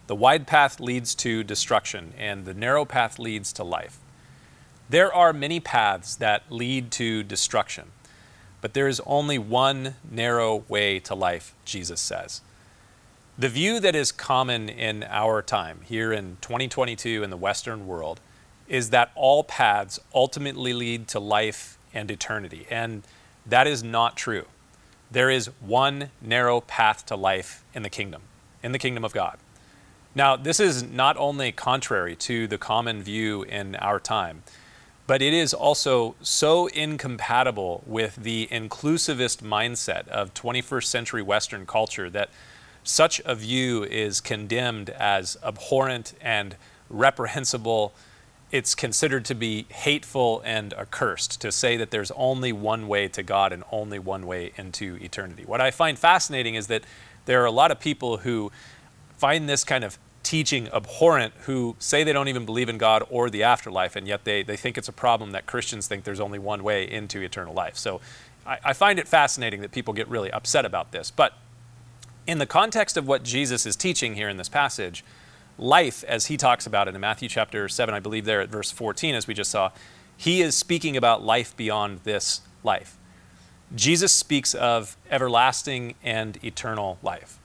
The 0.07 0.15
wide 0.15 0.47
path 0.47 0.79
leads 0.79 1.13
to 1.15 1.43
destruction, 1.43 2.13
and 2.17 2.45
the 2.45 2.53
narrow 2.53 2.83
path 2.83 3.19
leads 3.19 3.53
to 3.53 3.63
life. 3.63 3.99
There 4.89 5.13
are 5.13 5.31
many 5.31 5.59
paths 5.59 6.15
that 6.15 6.43
lead 6.49 6.91
to 6.93 7.21
destruction, 7.23 7.91
but 8.61 8.73
there 8.73 8.87
is 8.87 9.01
only 9.05 9.37
one 9.37 9.95
narrow 10.09 10.63
way 10.67 10.99
to 10.99 11.15
life, 11.15 11.53
Jesus 11.65 11.99
says. 11.99 12.41
The 13.37 13.49
view 13.49 13.79
that 13.79 13.95
is 13.95 14.11
common 14.11 14.67
in 14.67 15.03
our 15.03 15.41
time, 15.41 15.79
here 15.85 16.11
in 16.11 16.37
2022 16.41 17.23
in 17.23 17.29
the 17.29 17.37
Western 17.37 17.87
world, 17.87 18.19
is 18.67 18.89
that 18.89 19.11
all 19.15 19.43
paths 19.43 19.99
ultimately 20.13 20.73
lead 20.73 21.07
to 21.09 21.19
life 21.19 21.77
and 21.93 22.11
eternity. 22.11 22.67
And 22.69 23.03
that 23.45 23.65
is 23.65 23.81
not 23.83 24.17
true. 24.17 24.45
There 25.09 25.29
is 25.29 25.49
one 25.59 26.09
narrow 26.21 26.61
path 26.61 27.05
to 27.07 27.15
life 27.15 27.63
in 27.73 27.83
the 27.83 27.89
kingdom, 27.89 28.23
in 28.61 28.73
the 28.73 28.77
kingdom 28.77 29.05
of 29.05 29.13
God. 29.13 29.37
Now, 30.13 30.35
this 30.35 30.59
is 30.59 30.83
not 30.83 31.17
only 31.17 31.51
contrary 31.51 32.15
to 32.17 32.47
the 32.47 32.57
common 32.57 33.01
view 33.01 33.43
in 33.43 33.75
our 33.75 33.99
time, 33.99 34.43
but 35.09 35.23
it 35.23 35.33
is 35.33 35.55
also 35.55 36.13
so 36.21 36.67
incompatible 36.67 37.83
with 37.87 38.15
the 38.17 38.47
inclusivist 38.51 39.41
mindset 39.41 40.07
of 40.09 40.35
21st 40.35 40.83
century 40.83 41.23
Western 41.23 41.65
culture 41.65 42.11
that 42.11 42.29
such 42.83 43.19
a 43.25 43.33
view 43.33 43.83
is 43.85 44.21
condemned 44.21 44.91
as 44.91 45.35
abhorrent 45.41 46.13
and 46.21 46.55
reprehensible. 46.91 47.91
It's 48.51 48.75
considered 48.75 49.25
to 49.25 49.33
be 49.33 49.65
hateful 49.69 50.43
and 50.45 50.75
accursed 50.75 51.41
to 51.41 51.51
say 51.51 51.75
that 51.75 51.89
there's 51.89 52.11
only 52.11 52.53
one 52.53 52.87
way 52.87 53.07
to 53.07 53.23
God 53.23 53.51
and 53.51 53.63
only 53.71 53.97
one 53.97 54.27
way 54.27 54.51
into 54.57 54.99
eternity. 55.01 55.41
What 55.43 55.59
I 55.59 55.71
find 55.71 55.97
fascinating 55.97 56.53
is 56.53 56.67
that 56.67 56.83
there 57.25 57.41
are 57.41 57.47
a 57.47 57.51
lot 57.51 57.71
of 57.71 57.79
people 57.79 58.17
who 58.17 58.51
find 59.17 59.49
this 59.49 59.63
kind 59.63 59.83
of 59.83 59.97
teaching 60.29 60.69
abhorrent 60.71 61.33
who 61.47 61.75
say 61.79 62.03
they 62.03 62.13
don't 62.13 62.27
even 62.27 62.45
believe 62.45 62.69
in 62.69 62.77
God 62.77 63.03
or 63.09 63.31
the 63.31 63.41
afterlife, 63.41 63.95
and 63.95 64.07
yet 64.07 64.25
they, 64.25 64.43
they 64.43 64.55
think 64.55 64.77
it's 64.77 64.87
a 64.87 64.93
problem 64.93 65.31
that 65.31 65.47
Christians 65.47 65.87
think 65.87 66.03
there's 66.03 66.19
only 66.19 66.37
one 66.37 66.63
way 66.63 66.87
into 66.87 67.19
eternal 67.19 67.51
life. 67.51 67.75
So 67.75 67.99
I, 68.45 68.59
I 68.63 68.73
find 68.73 68.99
it 68.99 69.07
fascinating 69.07 69.61
that 69.61 69.71
people 69.71 69.91
get 69.91 70.07
really 70.07 70.29
upset 70.29 70.65
about 70.65 70.91
this. 70.91 71.09
But 71.09 71.33
in 72.27 72.37
the 72.37 72.45
context 72.45 72.95
of 72.95 73.07
what 73.07 73.23
Jesus 73.23 73.65
is 73.65 73.75
teaching 73.75 74.13
here 74.13 74.29
in 74.29 74.37
this 74.37 74.49
passage, 74.49 75.03
life, 75.57 76.03
as 76.03 76.27
he 76.27 76.37
talks 76.37 76.67
about 76.67 76.87
it 76.87 76.93
in 76.93 77.01
Matthew 77.01 77.27
chapter 77.27 77.67
7, 77.67 77.95
I 77.95 77.99
believe 77.99 78.25
there 78.25 78.39
at 78.39 78.49
verse 78.49 78.69
14, 78.69 79.15
as 79.15 79.25
we 79.25 79.33
just 79.33 79.49
saw, 79.49 79.71
he 80.15 80.43
is 80.43 80.55
speaking 80.55 80.95
about 80.95 81.23
life 81.23 81.57
beyond 81.57 82.01
this 82.03 82.41
life. 82.63 82.99
Jesus 83.73 84.11
speaks 84.11 84.53
of 84.53 84.95
everlasting 85.09 85.95
and 86.03 86.37
eternal 86.43 86.99
life. 87.01 87.38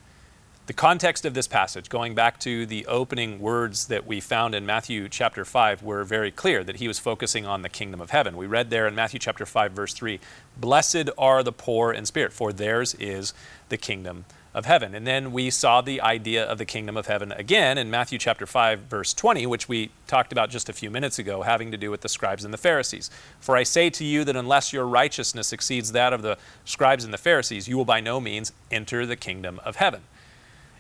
The 0.66 0.73
context 0.73 1.26
of 1.26 1.35
this 1.35 1.47
passage, 1.47 1.90
going 1.90 2.14
back 2.14 2.40
to 2.40 2.64
the 2.64 2.87
opening 2.87 3.38
words 3.38 3.88
that 3.88 4.06
we 4.06 4.18
found 4.18 4.54
in 4.54 4.64
Matthew 4.64 5.11
chapter 5.11 5.44
5, 5.44 5.83
were 5.83 6.04
very 6.04 6.30
clear 6.30 6.64
that 6.64 6.76
he 6.76 6.88
was 6.88 6.99
focusing 6.99 7.44
on 7.44 7.61
the 7.61 7.68
kingdom 7.68 8.00
of 8.00 8.09
heaven. 8.09 8.35
We 8.35 8.47
read 8.47 8.71
there 8.71 8.87
in 8.87 8.94
Matthew 8.94 9.21
chapter 9.21 9.44
5, 9.44 9.73
verse 9.73 9.92
3 9.92 10.21
Blessed 10.56 11.11
are 11.18 11.42
the 11.42 11.52
poor 11.52 11.92
in 11.92 12.06
spirit, 12.06 12.33
for 12.33 12.50
theirs 12.50 12.94
is 12.94 13.35
the 13.68 13.76
kingdom 13.76 14.25
of 14.54 14.64
heaven. 14.64 14.94
And 14.94 15.06
then 15.06 15.33
we 15.33 15.50
saw 15.50 15.83
the 15.83 16.00
idea 16.00 16.42
of 16.42 16.56
the 16.56 16.64
kingdom 16.64 16.97
of 16.97 17.09
heaven 17.09 17.30
again 17.33 17.76
in 17.76 17.90
Matthew 17.90 18.18
chapter 18.18 18.47
5, 18.47 18.85
verse 18.85 19.12
20, 19.12 19.47
which 19.47 19.68
we 19.68 19.90
talked 20.06 20.33
about 20.33 20.49
just 20.49 20.71
a 20.71 20.73
few 20.73 20.90
minutes 20.90 21.18
ago, 21.18 21.42
having 21.42 21.73
to 21.73 21.76
do 21.76 21.90
with 21.90 22.00
the 22.00 22.09
scribes 22.09 22.42
and 22.42 22.54
the 22.54 22.59
Pharisees. 22.59 23.11
For 23.38 23.54
I 23.54 23.64
say 23.64 23.90
to 23.90 24.04
you 24.04 24.25
that 24.25 24.35
unless 24.35 24.73
your 24.73 24.87
righteousness 24.87 25.52
exceeds 25.52 25.92
that 25.92 26.14
of 26.14 26.23
the 26.23 26.38
scribes 26.64 27.04
and 27.04 27.12
the 27.12 27.18
Pharisees, 27.18 27.68
you 27.68 27.76
will 27.76 27.85
by 27.85 28.00
no 28.00 28.18
means 28.18 28.52
enter 28.71 29.04
the 29.04 29.16
kingdom 29.16 29.61
of 29.62 29.76
heaven. 29.76 30.04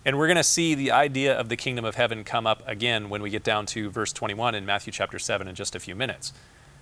And 0.04 0.18
we're 0.18 0.26
going 0.26 0.36
to 0.36 0.42
see 0.42 0.74
the 0.74 0.90
idea 0.90 1.38
of 1.38 1.48
the 1.48 1.56
kingdom 1.56 1.84
of 1.84 1.94
heaven 1.94 2.24
come 2.24 2.46
up 2.46 2.62
again 2.66 3.08
when 3.08 3.22
we 3.22 3.30
get 3.30 3.42
down 3.42 3.64
to 3.66 3.88
verse 3.90 4.12
21 4.12 4.54
in 4.54 4.66
Matthew 4.66 4.92
chapter 4.92 5.18
7 5.18 5.48
in 5.48 5.54
just 5.54 5.74
a 5.74 5.80
few 5.80 5.94
minutes. 5.94 6.32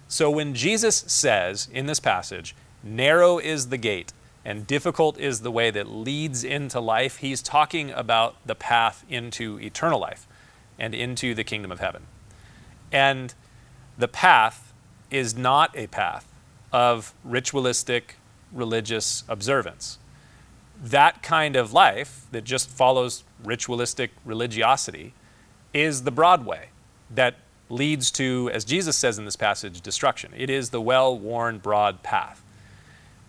So 0.09 0.31
when 0.31 0.55
Jesus 0.55 1.05
says 1.07 1.69
in 1.73 1.87
this 1.87 2.01
passage, 2.01 2.57
narrow 2.83 3.39
is 3.39 3.69
the 3.69 3.79
gate 3.79 4.13
and 4.45 4.67
difficult 4.67 5.19
is 5.19 5.41
the 5.41 5.53
way 5.53 5.71
that 5.71 5.89
leads 5.89 6.43
into 6.43 6.81
life, 6.81 7.19
he's 7.19 7.43
talking 7.43 7.93
about 7.93 8.37
the 8.45 8.57
path 8.57 9.05
into 9.09 9.61
eternal 9.61 10.01
life 10.01 10.27
and 10.79 10.95
into 10.95 11.33
the 11.35 11.45
kingdom 11.45 11.71
of 11.71 11.79
heaven. 11.79 12.03
And 12.91 13.35
the 13.97 14.09
path 14.09 14.73
is 15.13 15.37
not 15.37 15.77
a 15.77 15.87
path 15.87 16.27
of 16.73 17.15
ritualistic 17.23 18.17
religious 18.53 19.23
observance 19.29 19.99
that 20.83 21.23
kind 21.23 21.55
of 21.55 21.73
life 21.73 22.27
that 22.33 22.43
just 22.45 22.69
follows 22.69 23.23
ritualistic 23.45 24.11
religiosity 24.25 25.15
is 25.73 26.03
the 26.03 26.11
broad 26.11 26.45
way 26.45 26.67
that 27.11 27.37
leads 27.69 28.11
to, 28.11 28.51
as 28.53 28.65
Jesus 28.65 28.97
says 28.97 29.19
in 29.19 29.25
this 29.25 29.37
passage, 29.37 29.81
destruction. 29.81 30.33
It 30.37 30.51
is 30.51 30.71
the 30.71 30.81
well 30.81 31.17
worn, 31.17 31.59
broad 31.59 32.03
path. 32.03 32.43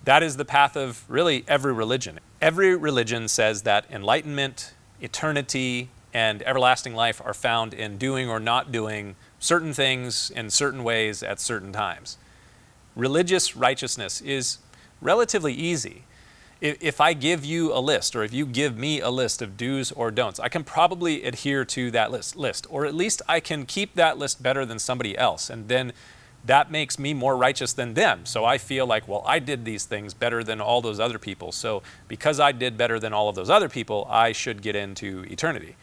That 0.03 0.23
is 0.23 0.35
the 0.35 0.45
path 0.45 0.75
of 0.75 1.05
really 1.07 1.45
every 1.47 1.71
religion. 1.71 2.19
Every 2.41 2.75
religion 2.75 3.27
says 3.27 3.61
that 3.61 3.85
enlightenment, 3.89 4.73
eternity, 4.99 5.89
and 6.13 6.43
everlasting 6.43 6.93
life 6.93 7.21
are 7.23 7.33
found 7.33 7.73
in 7.73 7.97
doing 7.97 8.29
or 8.29 8.39
not 8.39 8.71
doing 8.71 9.15
certain 9.39 9.73
things 9.73 10.29
in 10.29 10.49
certain 10.49 10.83
ways 10.83 11.23
at 11.23 11.39
certain 11.39 11.71
times. 11.71 12.17
Religious 12.95 13.55
righteousness 13.55 14.21
is 14.21 14.57
relatively 15.01 15.53
easy 15.53 16.03
if 16.63 17.01
I 17.01 17.11
give 17.11 17.43
you 17.43 17.73
a 17.73 17.79
list, 17.79 18.15
or 18.15 18.23
if 18.23 18.33
you 18.33 18.45
give 18.45 18.77
me 18.77 19.01
a 19.01 19.09
list 19.09 19.41
of 19.41 19.57
do's 19.57 19.91
or 19.91 20.11
don'ts, 20.11 20.39
I 20.39 20.47
can 20.47 20.63
probably 20.63 21.23
adhere 21.23 21.65
to 21.65 21.91
that 21.91 22.09
list, 22.09 22.37
list, 22.37 22.65
or 22.69 22.85
at 22.85 22.95
least 22.95 23.21
I 23.27 23.41
can 23.41 23.65
keep 23.65 23.95
that 23.95 24.17
list 24.17 24.41
better 24.41 24.65
than 24.65 24.79
somebody 24.79 25.17
else. 25.17 25.49
And 25.49 25.67
then 25.67 25.91
that 26.45 26.71
makes 26.71 26.97
me 26.97 27.13
more 27.13 27.35
righteous 27.35 27.73
than 27.73 27.95
them. 27.95 28.25
So 28.25 28.45
I 28.45 28.57
feel 28.57 28.85
like, 28.85 29.09
well, 29.09 29.23
I 29.25 29.39
did 29.39 29.65
these 29.65 29.83
things 29.83 30.13
better 30.13 30.41
than 30.41 30.61
all 30.61 30.81
those 30.81 31.01
other 31.01 31.19
people. 31.19 31.51
So 31.51 31.83
because 32.07 32.39
I 32.39 32.53
did 32.53 32.77
better 32.77 32.97
than 32.97 33.11
all 33.11 33.27
of 33.27 33.35
those 33.35 33.49
other 33.49 33.67
people, 33.67 34.07
I 34.09 34.31
should 34.31 34.61
get 34.61 34.75
into 34.75 35.23
eternity. 35.23 35.75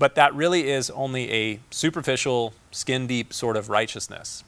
But 0.00 0.16
that 0.16 0.34
really 0.34 0.68
is 0.68 0.90
only 0.90 1.30
a 1.30 1.60
superficial, 1.70 2.52
skin 2.72 3.06
deep 3.06 3.32
sort 3.32 3.56
of 3.56 3.68
righteousness. 3.68 4.42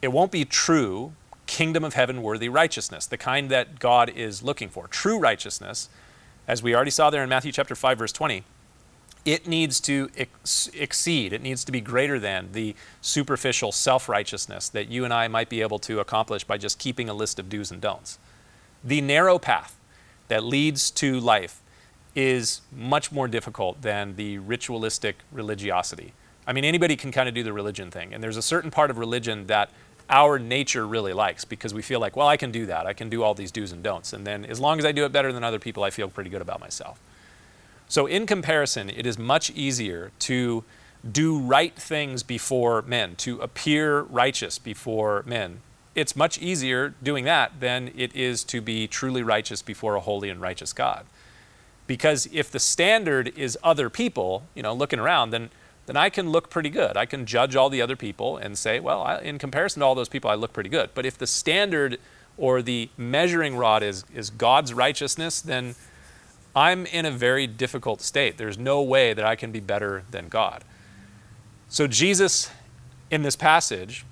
It 0.00 0.12
won't 0.12 0.32
be 0.32 0.46
true 0.46 1.12
kingdom 1.52 1.84
of 1.84 1.92
heaven 1.92 2.22
worthy 2.22 2.48
righteousness, 2.48 3.04
the 3.04 3.18
kind 3.18 3.50
that 3.50 3.78
God 3.78 4.08
is 4.08 4.42
looking 4.42 4.70
for. 4.70 4.88
True 4.88 5.18
righteousness, 5.18 5.90
as 6.48 6.62
we 6.62 6.74
already 6.74 6.90
saw 6.90 7.10
there 7.10 7.22
in 7.22 7.28
Matthew 7.28 7.52
chapter 7.52 7.74
5 7.74 7.98
verse 7.98 8.12
20, 8.12 8.42
it 9.26 9.46
needs 9.46 9.78
to 9.80 10.08
ex- 10.16 10.70
exceed, 10.72 11.34
it 11.34 11.42
needs 11.42 11.62
to 11.64 11.70
be 11.70 11.82
greater 11.82 12.18
than 12.18 12.52
the 12.52 12.74
superficial 13.02 13.70
self-righteousness 13.70 14.70
that 14.70 14.88
you 14.88 15.04
and 15.04 15.12
I 15.12 15.28
might 15.28 15.50
be 15.50 15.60
able 15.60 15.78
to 15.80 16.00
accomplish 16.00 16.42
by 16.42 16.56
just 16.56 16.78
keeping 16.78 17.10
a 17.10 17.14
list 17.14 17.38
of 17.38 17.50
do's 17.50 17.70
and 17.70 17.82
don'ts. 17.82 18.18
The 18.82 19.02
narrow 19.02 19.38
path 19.38 19.78
that 20.28 20.42
leads 20.42 20.90
to 20.92 21.20
life 21.20 21.60
is 22.14 22.62
much 22.74 23.12
more 23.12 23.28
difficult 23.28 23.82
than 23.82 24.16
the 24.16 24.38
ritualistic 24.38 25.18
religiosity. 25.30 26.14
I 26.46 26.54
mean, 26.54 26.64
anybody 26.64 26.96
can 26.96 27.12
kind 27.12 27.28
of 27.28 27.34
do 27.34 27.42
the 27.42 27.52
religion 27.52 27.90
thing, 27.90 28.14
and 28.14 28.24
there's 28.24 28.38
a 28.38 28.42
certain 28.42 28.70
part 28.70 28.90
of 28.90 28.96
religion 28.96 29.48
that 29.48 29.70
our 30.12 30.38
nature 30.38 30.86
really 30.86 31.14
likes 31.14 31.44
because 31.44 31.72
we 31.72 31.80
feel 31.80 31.98
like, 31.98 32.14
well, 32.14 32.28
I 32.28 32.36
can 32.36 32.52
do 32.52 32.66
that. 32.66 32.86
I 32.86 32.92
can 32.92 33.08
do 33.08 33.22
all 33.22 33.32
these 33.32 33.50
do's 33.50 33.72
and 33.72 33.82
don'ts. 33.82 34.12
And 34.12 34.26
then 34.26 34.44
as 34.44 34.60
long 34.60 34.78
as 34.78 34.84
I 34.84 34.92
do 34.92 35.06
it 35.06 35.10
better 35.10 35.32
than 35.32 35.42
other 35.42 35.58
people, 35.58 35.82
I 35.82 35.90
feel 35.90 36.08
pretty 36.08 36.28
good 36.28 36.42
about 36.42 36.60
myself. 36.60 37.00
So, 37.88 38.06
in 38.06 38.26
comparison, 38.26 38.90
it 38.90 39.06
is 39.06 39.18
much 39.18 39.50
easier 39.50 40.12
to 40.20 40.64
do 41.10 41.38
right 41.38 41.74
things 41.74 42.22
before 42.22 42.82
men, 42.82 43.16
to 43.16 43.40
appear 43.40 44.02
righteous 44.02 44.58
before 44.58 45.22
men. 45.26 45.60
It's 45.94 46.14
much 46.14 46.38
easier 46.38 46.94
doing 47.02 47.24
that 47.24 47.60
than 47.60 47.90
it 47.96 48.14
is 48.14 48.44
to 48.44 48.60
be 48.60 48.86
truly 48.86 49.22
righteous 49.22 49.62
before 49.62 49.94
a 49.94 50.00
holy 50.00 50.30
and 50.30 50.40
righteous 50.40 50.72
God. 50.72 51.06
Because 51.86 52.28
if 52.32 52.50
the 52.50 52.60
standard 52.60 53.36
is 53.36 53.58
other 53.62 53.90
people, 53.90 54.44
you 54.54 54.62
know, 54.62 54.72
looking 54.72 54.98
around, 54.98 55.30
then 55.30 55.50
then 55.86 55.96
I 55.96 56.10
can 56.10 56.30
look 56.30 56.48
pretty 56.48 56.70
good. 56.70 56.96
I 56.96 57.06
can 57.06 57.26
judge 57.26 57.56
all 57.56 57.68
the 57.68 57.82
other 57.82 57.96
people 57.96 58.36
and 58.36 58.56
say, 58.56 58.78
well, 58.78 59.02
I, 59.02 59.18
in 59.18 59.38
comparison 59.38 59.80
to 59.80 59.86
all 59.86 59.94
those 59.94 60.08
people, 60.08 60.30
I 60.30 60.34
look 60.34 60.52
pretty 60.52 60.70
good. 60.70 60.90
But 60.94 61.06
if 61.06 61.18
the 61.18 61.26
standard 61.26 61.98
or 62.36 62.62
the 62.62 62.88
measuring 62.96 63.56
rod 63.56 63.82
is, 63.82 64.04
is 64.14 64.30
God's 64.30 64.72
righteousness, 64.72 65.40
then 65.40 65.74
I'm 66.54 66.86
in 66.86 67.04
a 67.04 67.10
very 67.10 67.46
difficult 67.46 68.00
state. 68.00 68.38
There's 68.38 68.58
no 68.58 68.82
way 68.82 69.12
that 69.12 69.24
I 69.24 69.36
can 69.36 69.52
be 69.52 69.60
better 69.60 70.04
than 70.10 70.28
God. 70.28 70.64
So, 71.68 71.86
Jesus, 71.86 72.50
in 73.10 73.22
this 73.22 73.36
passage, 73.36 74.04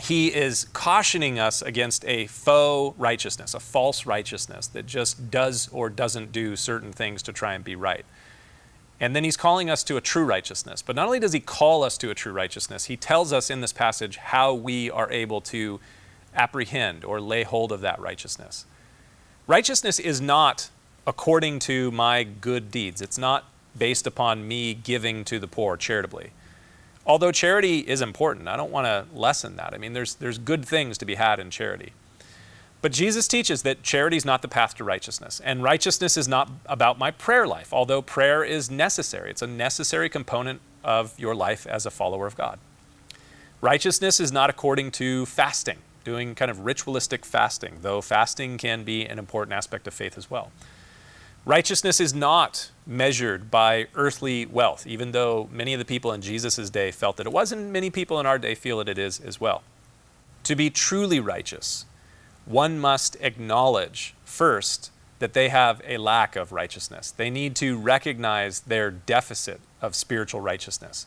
he 0.00 0.28
is 0.28 0.64
cautioning 0.72 1.38
us 1.38 1.62
against 1.62 2.04
a 2.04 2.26
faux 2.26 2.98
righteousness, 2.98 3.54
a 3.54 3.60
false 3.60 4.06
righteousness 4.06 4.66
that 4.68 4.86
just 4.86 5.30
does 5.30 5.68
or 5.72 5.88
doesn't 5.88 6.32
do 6.32 6.56
certain 6.56 6.92
things 6.92 7.22
to 7.22 7.32
try 7.32 7.54
and 7.54 7.64
be 7.64 7.76
right. 7.76 8.04
And 8.98 9.14
then 9.14 9.24
he's 9.24 9.36
calling 9.36 9.68
us 9.68 9.82
to 9.84 9.96
a 9.96 10.00
true 10.00 10.24
righteousness. 10.24 10.80
But 10.82 10.96
not 10.96 11.06
only 11.06 11.20
does 11.20 11.32
he 11.32 11.40
call 11.40 11.82
us 11.82 11.98
to 11.98 12.10
a 12.10 12.14
true 12.14 12.32
righteousness, 12.32 12.86
he 12.86 12.96
tells 12.96 13.32
us 13.32 13.50
in 13.50 13.60
this 13.60 13.72
passage 13.72 14.16
how 14.16 14.54
we 14.54 14.90
are 14.90 15.10
able 15.10 15.40
to 15.42 15.80
apprehend 16.34 17.04
or 17.04 17.20
lay 17.20 17.42
hold 17.42 17.72
of 17.72 17.80
that 17.82 18.00
righteousness. 18.00 18.64
Righteousness 19.46 19.98
is 19.98 20.20
not 20.20 20.70
according 21.06 21.58
to 21.60 21.90
my 21.92 22.24
good 22.24 22.70
deeds, 22.70 23.00
it's 23.00 23.18
not 23.18 23.44
based 23.78 24.06
upon 24.06 24.48
me 24.48 24.74
giving 24.74 25.24
to 25.24 25.38
the 25.38 25.46
poor 25.46 25.76
charitably. 25.76 26.30
Although 27.06 27.30
charity 27.30 27.80
is 27.80 28.00
important, 28.00 28.48
I 28.48 28.56
don't 28.56 28.72
want 28.72 28.86
to 28.86 29.06
lessen 29.16 29.56
that. 29.56 29.72
I 29.72 29.78
mean, 29.78 29.92
there's, 29.92 30.14
there's 30.16 30.38
good 30.38 30.64
things 30.64 30.98
to 30.98 31.04
be 31.04 31.14
had 31.14 31.38
in 31.38 31.50
charity. 31.50 31.92
But 32.82 32.92
Jesus 32.92 33.26
teaches 33.26 33.62
that 33.62 33.82
charity 33.82 34.16
is 34.16 34.24
not 34.24 34.42
the 34.42 34.48
path 34.48 34.74
to 34.76 34.84
righteousness, 34.84 35.40
and 35.44 35.62
righteousness 35.62 36.16
is 36.16 36.28
not 36.28 36.50
about 36.66 36.98
my 36.98 37.10
prayer 37.10 37.46
life, 37.46 37.72
although 37.72 38.02
prayer 38.02 38.44
is 38.44 38.70
necessary. 38.70 39.30
It's 39.30 39.42
a 39.42 39.46
necessary 39.46 40.08
component 40.08 40.60
of 40.84 41.18
your 41.18 41.34
life 41.34 41.66
as 41.66 41.86
a 41.86 41.90
follower 41.90 42.26
of 42.26 42.36
God. 42.36 42.58
Righteousness 43.60 44.20
is 44.20 44.30
not 44.30 44.50
according 44.50 44.92
to 44.92 45.26
fasting, 45.26 45.78
doing 46.04 46.34
kind 46.34 46.50
of 46.50 46.60
ritualistic 46.60 47.24
fasting, 47.24 47.78
though 47.82 48.00
fasting 48.00 48.58
can 48.58 48.84
be 48.84 49.04
an 49.04 49.18
important 49.18 49.54
aspect 49.54 49.88
of 49.88 49.94
faith 49.94 50.16
as 50.16 50.30
well. 50.30 50.52
Righteousness 51.46 52.00
is 52.00 52.12
not 52.12 52.70
measured 52.86 53.50
by 53.50 53.86
earthly 53.94 54.46
wealth, 54.46 54.86
even 54.86 55.12
though 55.12 55.48
many 55.50 55.72
of 55.72 55.78
the 55.78 55.84
people 55.84 56.12
in 56.12 56.20
Jesus' 56.20 56.70
day 56.70 56.90
felt 56.90 57.16
that 57.16 57.26
it 57.26 57.32
was, 57.32 57.52
and 57.52 57.72
many 57.72 57.88
people 57.88 58.20
in 58.20 58.26
our 58.26 58.38
day 58.38 58.54
feel 58.54 58.78
that 58.78 58.88
it 58.88 58.98
is 58.98 59.20
as 59.20 59.40
well. 59.40 59.62
To 60.44 60.54
be 60.54 60.70
truly 60.70 61.18
righteous, 61.18 61.86
one 62.46 62.78
must 62.78 63.16
acknowledge 63.20 64.14
first 64.24 64.90
that 65.18 65.34
they 65.34 65.48
have 65.48 65.82
a 65.84 65.98
lack 65.98 66.36
of 66.36 66.52
righteousness. 66.52 67.10
They 67.10 67.30
need 67.30 67.56
to 67.56 67.78
recognize 67.78 68.60
their 68.60 68.90
deficit 68.90 69.60
of 69.82 69.94
spiritual 69.94 70.40
righteousness. 70.40 71.06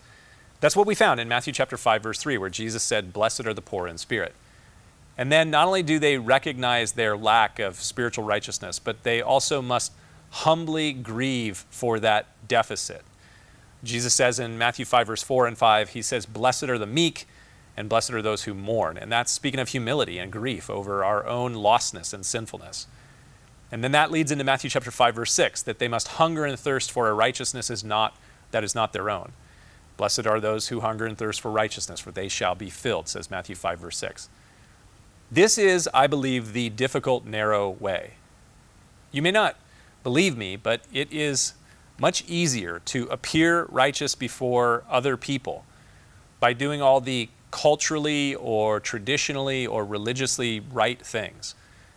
That's 0.59 0.75
what 0.75 0.87
we 0.87 0.95
found 0.95 1.19
in 1.19 1.27
Matthew 1.27 1.53
chapter 1.53 1.77
5 1.77 2.03
verse 2.03 2.19
3 2.19 2.37
where 2.37 2.49
Jesus 2.49 2.83
said, 2.83 3.13
"Blessed 3.13 3.45
are 3.45 3.53
the 3.53 3.61
poor 3.61 3.87
in 3.87 3.97
spirit." 3.97 4.33
And 5.17 5.31
then 5.31 5.49
not 5.49 5.67
only 5.67 5.83
do 5.83 5.99
they 5.99 6.17
recognize 6.17 6.93
their 6.93 7.15
lack 7.17 7.59
of 7.59 7.81
spiritual 7.81 8.23
righteousness, 8.23 8.79
but 8.79 9.03
they 9.03 9.21
also 9.21 9.61
must 9.61 9.91
humbly 10.31 10.93
grieve 10.93 11.65
for 11.69 11.99
that 11.99 12.27
deficit. 12.47 13.03
Jesus 13.83 14.13
says 14.13 14.39
in 14.39 14.57
Matthew 14.57 14.85
5 14.85 15.07
verse 15.07 15.23
4 15.23 15.47
and 15.47 15.57
5, 15.57 15.89
he 15.89 16.01
says, 16.01 16.25
"Blessed 16.25 16.63
are 16.63 16.77
the 16.77 16.85
meek, 16.85 17.27
and 17.79 17.87
blessed 17.87 18.11
are 18.11 18.21
those 18.21 18.43
who 18.43 18.53
mourn. 18.53 18.97
And 18.97 19.09
that's 19.09 19.31
speaking 19.31 19.61
of 19.61 19.69
humility 19.69 20.19
and 20.19 20.33
grief 20.33 20.69
over 20.69 21.01
our 21.01 21.25
own 21.25 21.53
lostness 21.53 22.13
and 22.13 22.25
sinfulness. 22.25 22.87
And 23.71 23.81
then 23.81 23.93
that 23.93 24.11
leads 24.11 24.33
into 24.33 24.43
Matthew 24.43 24.69
chapter 24.69 24.91
5 24.91 25.15
verse 25.15 25.31
6 25.31 25.61
that 25.61 25.79
they 25.79 25.87
must 25.87 26.09
hunger 26.09 26.43
and 26.43 26.59
thirst 26.59 26.91
for 26.91 27.07
a 27.07 27.13
righteousness 27.13 27.69
is 27.69 27.81
not 27.81 28.17
that 28.51 28.65
is 28.65 28.75
not 28.75 28.91
their 28.91 29.09
own. 29.09 29.31
Blessed 29.95 30.27
are 30.27 30.41
those 30.41 30.67
who 30.67 30.81
hunger 30.81 31.05
and 31.05 31.17
thirst 31.17 31.39
for 31.39 31.51
righteousness 31.51 32.01
for 32.01 32.11
they 32.11 32.27
shall 32.27 32.53
be 32.53 32.69
filled 32.69 33.07
says 33.07 33.31
Matthew 33.31 33.55
5 33.55 33.79
verse 33.79 33.97
6. 33.97 34.27
This 35.31 35.57
is 35.57 35.87
I 35.93 36.05
believe 36.05 36.51
the 36.51 36.69
difficult 36.71 37.23
narrow 37.25 37.69
way. 37.69 38.15
You 39.13 39.21
may 39.21 39.31
not 39.31 39.55
believe 40.03 40.35
me, 40.35 40.57
but 40.57 40.81
it 40.91 41.09
is 41.13 41.53
much 41.97 42.25
easier 42.27 42.81
to 42.85 43.05
appear 43.05 43.67
righteous 43.69 44.15
before 44.15 44.83
other 44.89 45.15
people 45.15 45.63
by 46.41 46.51
doing 46.51 46.81
all 46.81 46.99
the 46.99 47.29
culturally 47.51 48.35
or 48.35 48.79
traditionally 48.79 49.65
or 49.65 49.85
religiously 49.85 50.59
right 50.59 50.99
things. 51.01 51.55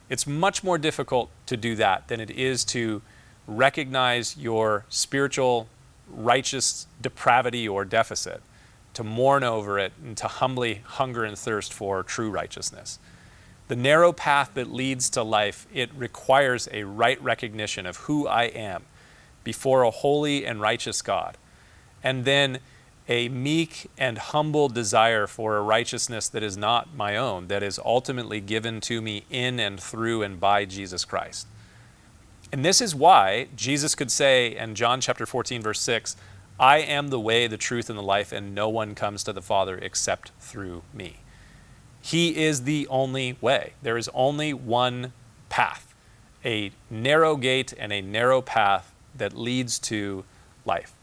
It's 0.09 0.27
much 0.27 0.62
more 0.62 0.79
difficult 0.79 1.31
to 1.47 1.57
do 1.57 1.75
that 1.77 2.09
than 2.09 2.21
it 2.21 2.31
is 2.31 2.65
to 2.67 3.03
recognize 3.47 4.37
your 4.37 4.85
spiritual 4.88 5.69
righteous 6.09 6.87
depravity 7.01 7.69
or 7.69 7.85
deficit, 7.85 8.43
to 8.95 9.03
mourn 9.03 9.43
over 9.43 9.79
it, 9.79 9.93
and 10.03 10.17
to 10.19 10.29
humbly 10.29 10.83
hunger 10.85 11.25
and 11.25 11.38
thirst 11.38 11.73
for 11.73 12.03
true 12.03 12.31
righteousness. 12.31 12.99
The 13.69 13.77
narrow 13.77 14.12
path 14.12 14.51
that 14.55 14.71
leads 14.71 15.09
to 15.11 15.23
life, 15.23 15.67
it 15.73 15.91
requires 15.95 16.69
a 16.73 16.85
right 16.85 17.23
recognition 17.23 17.87
of 17.87 17.97
who 17.99 18.27
I 18.27 18.45
am 18.45 18.85
before 19.45 19.83
a 19.83 19.91
holy 19.91 20.45
and 20.45 20.61
righteous 20.61 21.01
God. 21.01 21.37
And 22.03 22.25
then 22.25 22.59
a 23.09 23.29
meek 23.29 23.91
and 23.99 24.17
humble 24.19 24.69
desire 24.69 25.27
for 25.27 25.57
a 25.57 25.62
righteousness 25.62 26.29
that 26.29 26.43
is 26.43 26.57
not 26.57 26.95
my 26.95 27.17
own, 27.17 27.49
that 27.49 27.62
is 27.62 27.81
ultimately 27.85 28.41
given 28.41 28.81
to 28.81 29.03
me 29.03 29.25
in 29.31 29.59
and 29.59 29.81
through 29.81 30.23
and 30.23 30.38
by 30.38 30.65
Jesus 30.65 31.05
Christ. 31.05 31.47
And 32.53 32.65
this 32.65 32.81
is 32.81 32.95
why 32.95 33.49
Jesus 33.57 33.95
could 33.95 34.11
say 34.11 34.57
in 34.57 34.75
John 34.75 35.01
chapter 35.01 35.27
14, 35.27 35.62
verse 35.62 35.81
6, 35.81 36.17
I 36.61 36.79
am 36.79 37.09
the 37.09 37.19
way, 37.19 37.47
the 37.47 37.57
truth, 37.57 37.88
and 37.88 37.99
the 37.99 38.03
life, 38.03 38.31
and 38.31 38.55
no 38.55 38.69
one 38.69 38.95
comes 38.95 39.25
to 39.25 39.33
the 39.33 39.43
Father 39.43 39.79
except 39.79 40.31
through 40.38 40.83
me. 40.93 41.21
He 42.01 42.45
is 42.45 42.65
the 42.65 42.87
only 42.88 43.37
way. 43.41 43.73
There 43.83 43.97
is 43.97 44.11
only 44.12 44.53
one 44.53 45.12
path, 45.49 45.95
a 46.45 46.73
narrow 46.91 47.37
gate 47.37 47.73
and 47.77 47.93
a 47.93 48.01
narrow 48.01 48.43
path 48.43 48.95
that 49.17 49.37
leads 49.37 49.79
to 49.81 50.25
life. 50.65 50.95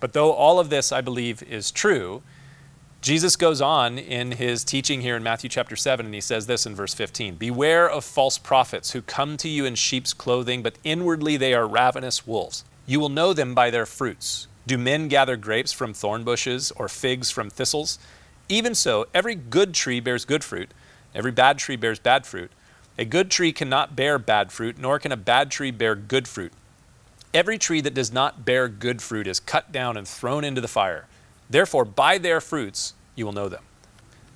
But 0.00 0.14
though 0.14 0.32
all 0.32 0.58
of 0.58 0.70
this, 0.70 0.90
I 0.90 1.02
believe, 1.02 1.42
is 1.42 1.70
true, 1.70 2.22
Jesus 3.02 3.36
goes 3.36 3.62
on 3.62 3.98
in 3.98 4.32
his 4.32 4.62
teaching 4.64 5.00
here 5.00 5.16
in 5.16 5.22
Matthew 5.22 5.48
chapter 5.48 5.76
7, 5.76 6.04
and 6.04 6.14
he 6.14 6.20
says 6.20 6.46
this 6.46 6.66
in 6.66 6.74
verse 6.74 6.92
15 6.92 7.36
Beware 7.36 7.88
of 7.88 8.04
false 8.04 8.36
prophets 8.36 8.90
who 8.90 9.02
come 9.02 9.36
to 9.38 9.48
you 9.48 9.64
in 9.64 9.74
sheep's 9.74 10.12
clothing, 10.12 10.62
but 10.62 10.76
inwardly 10.84 11.36
they 11.36 11.54
are 11.54 11.66
ravenous 11.66 12.26
wolves. 12.26 12.64
You 12.86 13.00
will 13.00 13.08
know 13.08 13.32
them 13.32 13.54
by 13.54 13.70
their 13.70 13.86
fruits. 13.86 14.48
Do 14.66 14.76
men 14.76 15.08
gather 15.08 15.36
grapes 15.36 15.72
from 15.72 15.94
thorn 15.94 16.24
bushes 16.24 16.72
or 16.72 16.88
figs 16.88 17.30
from 17.30 17.48
thistles? 17.48 17.98
Even 18.48 18.74
so, 18.74 19.06
every 19.14 19.34
good 19.34 19.72
tree 19.72 20.00
bears 20.00 20.24
good 20.24 20.44
fruit, 20.44 20.70
every 21.14 21.32
bad 21.32 21.56
tree 21.56 21.76
bears 21.76 21.98
bad 21.98 22.26
fruit. 22.26 22.50
A 22.98 23.04
good 23.04 23.30
tree 23.30 23.52
cannot 23.52 23.96
bear 23.96 24.18
bad 24.18 24.52
fruit, 24.52 24.78
nor 24.78 24.98
can 24.98 25.12
a 25.12 25.16
bad 25.16 25.50
tree 25.50 25.70
bear 25.70 25.94
good 25.94 26.28
fruit. 26.28 26.52
Every 27.32 27.58
tree 27.58 27.80
that 27.80 27.94
does 27.94 28.12
not 28.12 28.44
bear 28.44 28.68
good 28.68 29.00
fruit 29.00 29.26
is 29.26 29.38
cut 29.38 29.70
down 29.70 29.96
and 29.96 30.06
thrown 30.06 30.42
into 30.42 30.60
the 30.60 30.68
fire. 30.68 31.06
Therefore, 31.48 31.84
by 31.84 32.18
their 32.18 32.40
fruits 32.40 32.94
you 33.14 33.24
will 33.24 33.32
know 33.32 33.48
them. 33.48 33.62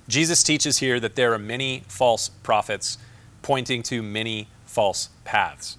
Jesus 0.07 0.43
teaches 0.43 0.77
here 0.77 0.99
that 0.99 1.15
there 1.15 1.33
are 1.33 1.39
many 1.39 1.83
false 1.87 2.29
prophets 2.29 2.97
pointing 3.41 3.83
to 3.83 4.01
many 4.01 4.47
false 4.65 5.09
paths. 5.23 5.77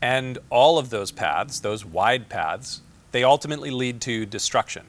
And 0.00 0.38
all 0.48 0.78
of 0.78 0.90
those 0.90 1.10
paths, 1.10 1.60
those 1.60 1.84
wide 1.84 2.28
paths, 2.28 2.80
they 3.12 3.24
ultimately 3.24 3.70
lead 3.70 4.00
to 4.02 4.26
destruction. 4.26 4.86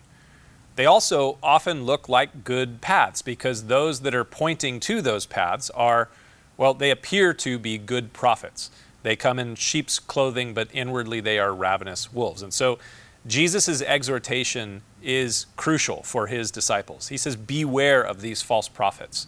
They 0.76 0.86
also 0.86 1.38
often 1.44 1.84
look 1.84 2.08
like 2.08 2.44
good 2.44 2.80
paths 2.80 3.22
because 3.22 3.66
those 3.66 4.02
that 4.02 4.16
are 4.16 4.24
pointing 4.24 4.80
to 4.82 5.02
those 5.02 5.26
paths 5.26 5.70
are, 5.72 6.10
well, 6.58 6.74
they 6.74 6.92
appear 6.92 7.34
to 7.34 7.60
be 7.60 7.78
good 7.78 8.14
prophets. 8.14 8.70
They 9.04 9.16
come 9.16 9.40
in 9.40 9.56
sheep's 9.56 10.00
clothing, 10.00 10.54
but 10.54 10.68
inwardly 10.74 11.20
they 11.20 11.40
are 11.40 11.54
ravenous 11.54 12.12
wolves. 12.12 12.42
And 12.42 12.54
so 12.54 12.80
Jesus' 13.26 13.82
exhortation 13.82 14.82
is 15.02 15.46
crucial 15.56 16.04
for 16.04 16.28
his 16.28 16.52
disciples. 16.52 17.08
He 17.08 17.18
says, 17.18 17.36
Beware 17.36 18.02
of 18.02 18.22
these 18.22 18.42
false 18.42 18.68
prophets. 18.68 19.28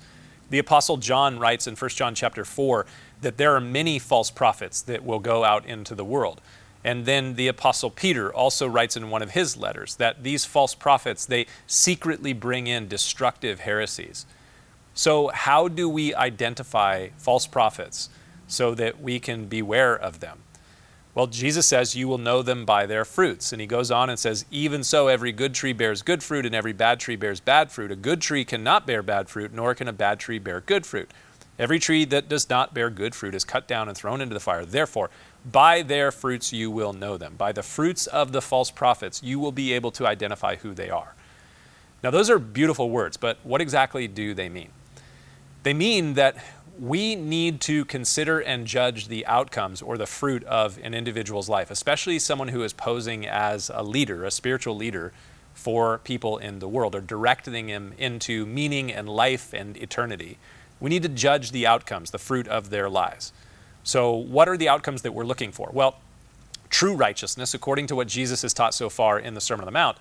The 0.50 0.60
apostle 0.60 0.98
John 0.98 1.40
writes 1.40 1.68
in 1.68 1.76
1 1.76 1.90
John 1.92 2.14
chapter 2.14 2.44
4 2.44 2.86
that 3.22 3.38
there 3.38 3.56
are 3.56 3.62
many 3.62 4.00
false 4.00 4.32
prophets 4.32 4.82
that 4.82 5.06
will 5.06 5.20
go 5.20 5.44
out 5.44 5.66
into 5.66 5.96
the 5.96 6.04
world. 6.04 6.42
And 6.84 7.06
then 7.06 7.36
the 7.36 7.48
apostle 7.48 7.90
Peter 7.90 8.34
also 8.34 8.68
writes 8.68 8.98
in 8.98 9.10
one 9.10 9.22
of 9.22 9.32
his 9.32 9.56
letters 9.56 9.96
that 9.96 10.24
these 10.24 10.46
false 10.46 10.74
prophets 10.74 11.26
they 11.26 11.46
secretly 11.68 12.34
bring 12.34 12.68
in 12.68 12.88
destructive 12.88 13.62
heresies. 13.62 14.26
So, 14.94 15.30
how 15.30 15.68
do 15.68 15.88
we 15.88 16.14
identify 16.14 17.10
false 17.18 17.48
prophets 17.48 18.10
so 18.52 18.76
that 18.76 19.02
we 19.02 19.20
can 19.20 19.46
beware 19.46 19.96
of 19.96 20.20
them? 20.20 20.40
Well, 21.14 21.28
Jesus 21.28 21.66
says, 21.66 21.96
You 21.96 22.08
will 22.08 22.18
know 22.18 22.42
them 22.42 22.66
by 22.66 22.86
their 22.86 23.04
fruits. 23.04 23.52
And 23.52 23.60
he 23.60 23.68
goes 23.68 23.92
on 23.92 24.10
and 24.10 24.18
says, 24.18 24.46
Even 24.52 24.84
so, 24.84 25.08
every 25.08 25.32
good 25.32 25.54
tree 25.54 25.74
bears 25.74 26.02
good 26.02 26.24
fruit, 26.24 26.46
and 26.46 26.56
every 26.56 26.74
bad 26.74 27.00
tree 27.00 27.16
bears 27.16 27.40
bad 27.40 27.72
fruit. 27.72 27.92
A 27.92 27.96
good 27.96 28.22
tree 28.22 28.46
cannot 28.46 28.88
bear 28.88 29.02
bad 29.04 29.30
fruit, 29.30 29.54
nor 29.54 29.76
can 29.76 29.88
a 29.88 29.94
bad 29.94 30.20
tree 30.20 30.40
bear 30.40 30.62
good 30.62 30.86
fruit. 30.86 31.12
Every 31.60 31.80
tree 31.80 32.06
that 32.06 32.30
does 32.30 32.50
not 32.50 32.74
bear 32.74 32.90
good 32.90 33.14
fruit 33.14 33.36
is 33.36 33.44
cut 33.44 33.68
down 33.68 33.88
and 33.88 33.98
thrown 33.98 34.22
into 34.22 34.34
the 34.34 34.40
fire. 34.40 34.66
Therefore, 34.66 35.10
by 35.50 35.82
their 35.82 36.12
fruits 36.12 36.54
you 36.54 36.72
will 36.72 36.94
know 36.94 37.18
them. 37.18 37.36
By 37.38 37.52
the 37.52 37.64
fruits 37.64 38.08
of 38.08 38.32
the 38.32 38.42
false 38.42 38.72
prophets, 38.72 39.22
you 39.22 39.38
will 39.38 39.52
be 39.52 39.74
able 39.74 39.92
to 39.92 40.08
identify 40.08 40.56
who 40.56 40.74
they 40.74 40.90
are. 40.90 41.14
Now, 42.04 42.10
those 42.10 42.30
are 42.30 42.40
beautiful 42.40 42.90
words, 42.90 43.18
but 43.18 43.38
what 43.44 43.62
exactly 43.62 44.08
do 44.08 44.34
they 44.34 44.50
mean? 44.50 44.70
They 45.64 45.74
mean 45.74 46.16
that 46.16 46.36
we 46.80 47.16
need 47.16 47.62
to 47.62 47.86
consider 47.86 48.40
and 48.40 48.66
judge 48.66 49.08
the 49.08 49.26
outcomes 49.26 49.82
or 49.82 49.98
the 49.98 50.06
fruit 50.06 50.44
of 50.46 50.80
an 50.82 50.94
individual's 50.94 51.50
life, 51.50 51.70
especially 51.70 52.20
someone 52.20 52.50
who 52.50 52.64
is 52.64 52.74
posing 52.74 53.28
as 53.28 53.70
a 53.74 53.84
leader, 53.84 54.24
a 54.24 54.32
spiritual 54.32 54.76
leader 54.76 55.12
for 55.54 56.00
people 56.00 56.38
in 56.38 56.60
the 56.60 56.68
world, 56.68 56.96
or 56.96 57.02
directing 57.02 57.68
them 57.68 57.94
into 57.98 58.46
meaning 58.46 58.92
and 58.92 59.10
life 59.10 59.54
and 59.54 59.76
eternity. 59.78 60.38
We 60.80 60.90
need 60.90 61.04
to 61.04 61.10
judge 61.10 61.52
the 61.52 61.68
outcomes, 61.68 62.12
the 62.12 62.18
fruit 62.18 62.48
of 62.48 62.70
their 62.70 62.90
lives. 62.90 63.34
So, 63.84 64.12
what 64.14 64.48
are 64.48 64.58
the 64.58 64.70
outcomes 64.70 65.02
that 65.02 65.14
we're 65.14 65.26
looking 65.26 65.52
for? 65.52 65.70
Well, 65.74 65.98
true 66.70 66.96
righteousness, 66.96 67.54
according 67.54 67.88
to 67.88 67.96
what 67.96 68.08
Jesus 68.08 68.44
has 68.44 68.54
taught 68.54 68.74
so 68.74 68.90
far 68.90 69.20
in 69.20 69.34
the 69.34 69.42
Sermon 69.42 69.64
on 69.64 69.66
the 69.66 69.72
Mount, 69.72 69.98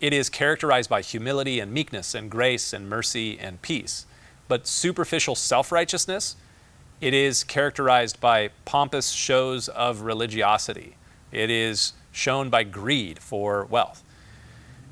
it 0.00 0.12
is 0.12 0.28
characterized 0.28 0.90
by 0.90 1.02
humility 1.02 1.60
and 1.60 1.72
meekness 1.72 2.14
and 2.14 2.30
grace 2.30 2.72
and 2.72 2.88
mercy 2.88 3.38
and 3.38 3.60
peace. 3.62 4.06
But 4.48 4.66
superficial 4.66 5.34
self 5.34 5.70
righteousness, 5.70 6.36
it 7.00 7.14
is 7.14 7.44
characterized 7.44 8.20
by 8.20 8.50
pompous 8.64 9.10
shows 9.10 9.68
of 9.68 10.00
religiosity. 10.00 10.96
It 11.30 11.50
is 11.50 11.92
shown 12.10 12.50
by 12.50 12.64
greed 12.64 13.18
for 13.18 13.66
wealth. 13.66 14.02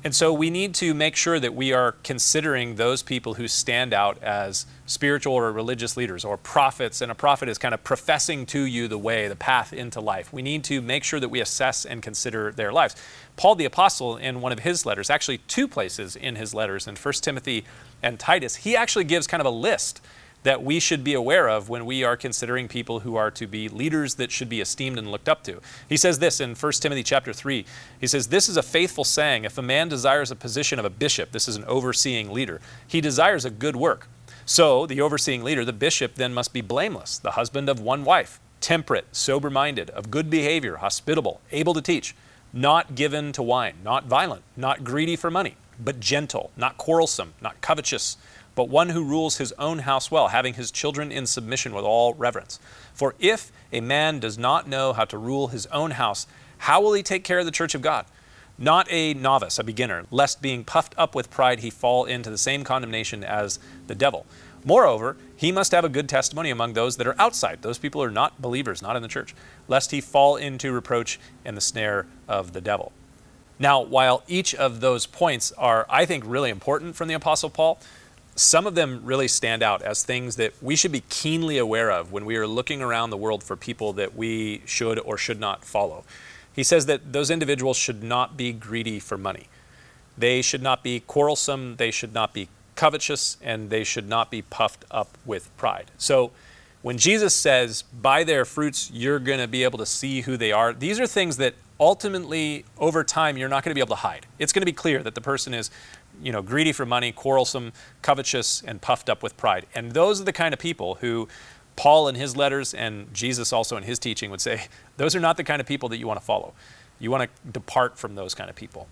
And 0.03 0.15
so 0.15 0.31
we 0.31 0.49
need 0.49 0.75
to 0.75 0.93
make 0.93 1.15
sure 1.15 1.39
that 1.39 1.55
we 1.55 1.73
are 1.73 1.93
considering 2.03 2.75
those 2.75 3.01
people 3.01 3.33
who 3.33 3.47
stand 3.47 3.93
out 3.93 4.21
as 4.21 4.65
spiritual 4.85 5.33
or 5.33 5.51
religious 5.51 5.97
leaders 5.97 6.23
or 6.23 6.37
prophets, 6.37 7.01
and 7.01 7.11
a 7.11 7.15
prophet 7.15 7.49
is 7.49 7.57
kind 7.57 7.73
of 7.73 7.83
professing 7.83 8.45
to 8.47 8.61
you 8.61 8.87
the 8.87 8.97
way, 8.97 9.27
the 9.27 9.35
path 9.35 9.73
into 9.73 9.99
life. 9.99 10.31
We 10.31 10.43
need 10.43 10.63
to 10.65 10.81
make 10.81 11.03
sure 11.03 11.19
that 11.19 11.29
we 11.29 11.41
assess 11.41 11.83
and 11.83 12.01
consider 12.01 12.51
their 12.51 12.71
lives. 12.71 12.95
Paul 13.35 13.55
the 13.55 13.65
Apostle, 13.65 14.17
in 14.17 14.39
one 14.39 14.51
of 14.51 14.59
his 14.59 14.85
letters, 14.85 15.09
actually 15.09 15.39
two 15.39 15.67
places 15.67 16.15
in 16.15 16.35
his 16.35 16.53
letters, 16.53 16.87
in 16.87 16.95
1 16.95 17.13
Timothy 17.15 17.65
and 18.03 18.19
Titus, 18.19 18.57
he 18.57 18.75
actually 18.75 19.03
gives 19.03 19.25
kind 19.25 19.41
of 19.41 19.47
a 19.47 19.51
list 19.51 19.99
that 20.47 20.63
we 20.63 20.79
should 20.79 21.03
be 21.03 21.13
aware 21.13 21.49
of 21.49 21.67
when 21.67 21.85
we 21.85 22.05
are 22.05 22.15
considering 22.15 22.69
people 22.69 23.01
who 23.01 23.17
are 23.17 23.29
to 23.29 23.45
be 23.45 23.67
leaders 23.67 24.15
that 24.15 24.31
should 24.31 24.47
be 24.47 24.61
esteemed 24.61 24.97
and 24.97 25.11
looked 25.11 25.27
up 25.27 25.43
to. 25.43 25.59
He 25.89 25.97
says 25.97 26.19
this 26.19 26.39
in 26.39 26.55
1 26.55 26.71
Timothy 26.71 27.03
chapter 27.03 27.33
3. 27.33 27.65
He 27.99 28.07
says, 28.07 28.27
This 28.27 28.47
is 28.47 28.55
a 28.55 28.63
faithful 28.63 29.03
saying. 29.03 29.43
If 29.43 29.57
a 29.57 29.61
man 29.61 29.89
desires 29.89 30.31
a 30.31 30.37
position 30.37 30.79
of 30.79 30.85
a 30.85 30.89
bishop, 30.89 31.33
this 31.33 31.49
is 31.49 31.57
an 31.57 31.65
overseeing 31.65 32.31
leader, 32.31 32.61
he 32.87 33.01
desires 33.01 33.43
a 33.43 33.49
good 33.49 33.75
work. 33.75 34.07
So, 34.45 34.85
the 34.85 35.01
overseeing 35.01 35.43
leader, 35.43 35.65
the 35.65 35.73
bishop, 35.73 36.15
then 36.15 36.33
must 36.33 36.53
be 36.53 36.61
blameless, 36.61 37.17
the 37.17 37.31
husband 37.31 37.67
of 37.67 37.81
one 37.81 38.05
wife, 38.05 38.39
temperate, 38.61 39.13
sober 39.13 39.49
minded, 39.49 39.89
of 39.89 40.09
good 40.09 40.29
behavior, 40.29 40.77
hospitable, 40.77 41.41
able 41.51 41.73
to 41.73 41.81
teach, 41.81 42.15
not 42.53 42.95
given 42.95 43.33
to 43.33 43.43
wine, 43.43 43.75
not 43.83 44.05
violent, 44.05 44.43
not 44.55 44.85
greedy 44.85 45.17
for 45.17 45.29
money, 45.29 45.57
but 45.77 45.99
gentle, 45.99 46.51
not 46.55 46.77
quarrelsome, 46.77 47.33
not 47.41 47.59
covetous 47.59 48.15
but 48.57 48.69
one 48.69 48.89
who 48.89 49.03
rules 49.03 49.37
his 49.37 49.53
own 49.59 49.77
house 49.79 50.09
well, 50.09 50.29
having 50.29 50.55
his 50.55 50.71
children 50.71 51.11
in 51.11 51.27
submission 51.27 51.75
with 51.75 51.85
all 51.85 52.15
reverence. 52.15 52.59
For 52.91 53.13
if 53.19 53.51
a 53.71 53.81
man 53.81 54.19
does 54.19 54.35
not 54.35 54.67
know 54.67 54.93
how 54.93 55.05
to 55.05 55.17
rule 55.19 55.49
his 55.49 55.67
own 55.67 55.91
house, 55.91 56.25
how 56.57 56.81
will 56.81 56.93
he 56.93 57.03
take 57.03 57.23
care 57.23 57.37
of 57.37 57.45
the 57.45 57.51
church 57.51 57.75
of 57.75 57.83
God? 57.83 58.07
Not 58.57 58.87
a 58.89 59.13
novice, 59.13 59.59
a 59.59 59.63
beginner, 59.63 60.05
lest 60.09 60.41
being 60.41 60.63
puffed 60.63 60.95
up 60.97 61.13
with 61.13 61.29
pride 61.29 61.59
he 61.59 61.69
fall 61.69 62.05
into 62.05 62.31
the 62.31 62.37
same 62.37 62.63
condemnation 62.63 63.23
as 63.23 63.59
the 63.85 63.93
devil. 63.93 64.25
Moreover, 64.65 65.17
he 65.35 65.51
must 65.51 65.71
have 65.71 65.85
a 65.85 65.89
good 65.89 66.09
testimony 66.09 66.49
among 66.49 66.73
those 66.73 66.97
that 66.97 67.05
are 67.05 67.15
outside. 67.19 67.61
Those 67.61 67.77
people 67.77 68.01
are 68.01 68.09
not 68.09 68.41
believers, 68.41 68.81
not 68.81 68.95
in 68.95 69.03
the 69.03 69.07
church, 69.07 69.35
lest 69.67 69.91
he 69.91 70.01
fall 70.01 70.35
into 70.35 70.71
reproach 70.71 71.19
and 71.45 71.55
the 71.55 71.61
snare 71.61 72.07
of 72.27 72.53
the 72.53 72.61
devil. 72.61 72.91
Now, 73.59 73.81
while 73.81 74.23
each 74.27 74.55
of 74.55 74.81
those 74.81 75.05
points 75.05 75.51
are, 75.53 75.85
I 75.91 76.05
think, 76.05 76.23
really 76.25 76.49
important 76.49 76.95
from 76.95 77.07
the 77.07 77.13
Apostle 77.13 77.51
Paul, 77.51 77.79
some 78.37 78.67
of 78.67 78.75
them 78.75 79.01
really 79.03 79.27
stand 79.27 79.63
out 79.63 79.81
as 79.81 80.03
things 80.03 80.35
that 80.35 80.53
we 80.61 80.75
should 80.75 80.91
be 80.91 81.01
keenly 81.09 81.57
aware 81.57 81.91
of 81.91 82.11
when 82.11 82.23
we 82.23 82.37
are 82.37 82.45
looking 82.45 82.83
around 82.83 83.09
the 83.09 83.17
world 83.17 83.43
for 83.43 83.55
people 83.55 83.93
that 83.93 84.15
we 84.15 84.61
should 84.65 84.99
or 84.99 85.17
should 85.17 85.39
not 85.39 85.65
follow. 85.65 86.03
He 86.53 86.63
says 86.63 86.85
that 86.85 87.13
those 87.13 87.31
individuals 87.31 87.77
should 87.77 88.03
not 88.03 88.37
be 88.37 88.53
greedy 88.53 88.99
for 88.99 89.17
money. 89.17 89.47
They 90.17 90.43
should 90.43 90.61
not 90.61 90.83
be 90.83 90.99
quarrelsome, 90.99 91.77
they 91.77 91.89
should 91.89 92.13
not 92.13 92.33
be 92.33 92.47
covetous, 92.75 93.37
and 93.41 93.71
they 93.71 93.83
should 93.83 94.07
not 94.07 94.29
be 94.29 94.43
puffed 94.43 94.85
up 94.91 95.17
with 95.25 95.55
pride. 95.57 95.91
So, 95.97 96.31
when 96.83 96.99
Jesus 96.99 97.33
says, 97.33 97.81
by 97.81 98.23
their 98.23 98.45
fruits, 98.45 98.91
you're 98.93 99.19
going 99.19 99.39
to 99.39 99.47
be 99.47 99.63
able 99.63 99.79
to 99.79 99.85
see 99.85 100.21
who 100.21 100.37
they 100.37 100.51
are, 100.51 100.73
these 100.73 100.99
are 100.99 101.07
things 101.07 101.37
that 101.37 101.55
ultimately, 101.79 102.65
over 102.77 103.03
time, 103.03 103.35
you're 103.35 103.49
not 103.49 103.63
going 103.63 103.71
to 103.71 103.75
be 103.75 103.81
able 103.81 103.95
to 103.95 104.01
hide. 104.01 104.25
It's 104.39 104.53
going 104.53 104.61
to 104.61 104.65
be 104.65 104.73
clear 104.73 105.03
that 105.03 105.15
the 105.15 105.21
person 105.21 105.53
is 105.53 105.69
you 106.21 106.31
know, 106.31 106.41
greedy 106.41 106.71
for 106.71 106.85
money, 106.85 107.11
quarrelsome, 107.11 107.73
covetous, 108.01 108.61
and 108.63 108.81
puffed 108.81 109.09
up 109.09 109.23
with 109.23 109.37
pride. 109.37 109.65
And 109.75 109.91
those 109.91 110.21
are 110.21 110.23
the 110.23 110.33
kind 110.33 110.53
of 110.53 110.59
people 110.59 110.95
who 110.95 111.27
Paul 111.75 112.07
in 112.07 112.15
his 112.15 112.35
letters 112.35 112.73
and 112.73 113.13
Jesus 113.13 113.53
also 113.53 113.77
in 113.77 113.83
his 113.83 113.99
teaching 113.99 114.31
would 114.31 114.41
say, 114.41 114.65
those 114.97 115.15
are 115.15 115.19
not 115.19 115.37
the 115.37 115.43
kind 115.43 115.61
of 115.61 115.67
people 115.67 115.89
that 115.89 115.97
you 115.97 116.07
want 116.07 116.19
to 116.19 116.25
follow. 116.25 116.53
You 116.99 117.11
want 117.11 117.29
to 117.29 117.51
depart 117.51 117.97
from 117.97 118.15
those 118.15 118.33
kind 118.33 118.49
of 118.49 118.55
people. 118.55 118.87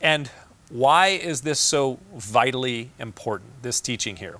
And 0.00 0.30
why 0.68 1.08
is 1.08 1.40
this 1.40 1.58
so 1.58 1.98
vitally 2.14 2.90
important, 2.98 3.62
this 3.62 3.80
teaching 3.80 4.16
here? 4.16 4.36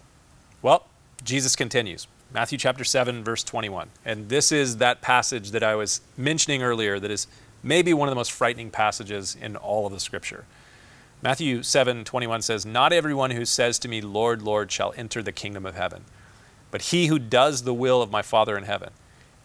Well, 0.61 0.87
Jesus 1.25 1.57
continues. 1.57 2.07
Matthew 2.35 2.59
chapter 2.59 2.85
7, 2.85 3.25
verse 3.25 3.43
21. 3.45 3.89
And 4.05 4.29
this 4.29 4.53
is 4.53 4.77
that 4.79 5.01
passage 5.01 5.53
that 5.53 5.63
I 5.63 5.75
was 5.75 6.03
mentioning 6.17 6.63
earlier 6.63 6.99
that 7.01 7.11
is 7.11 7.27
maybe 7.63 7.95
one 7.95 8.09
of 8.09 8.11
the 8.11 8.17
most 8.17 8.33
frightening 8.33 8.71
passages 8.71 9.37
in 9.41 9.57
all 9.57 9.87
of 9.87 9.93
the 9.93 10.01
scripture. 10.01 10.45
Matthew 11.27 11.65
7 11.65 12.05
21 12.05 12.41
says, 12.43 12.65
Not 12.65 12.93
everyone 12.93 13.33
who 13.33 13.45
says 13.45 13.81
to 13.81 13.89
me, 13.89 14.01
Lord, 14.01 14.43
Lord, 14.43 14.71
shall 14.71 14.95
enter 14.97 15.25
the 15.25 15.33
kingdom 15.33 15.67
of 15.67 15.75
heaven, 15.75 16.05
but 16.71 16.83
he 16.83 17.09
who 17.09 17.19
does 17.19 17.65
the 17.65 17.75
will 17.75 18.01
of 18.01 18.12
my 18.12 18.23
Father 18.23 18.57
in 18.57 18.62
heaven. 18.62 18.91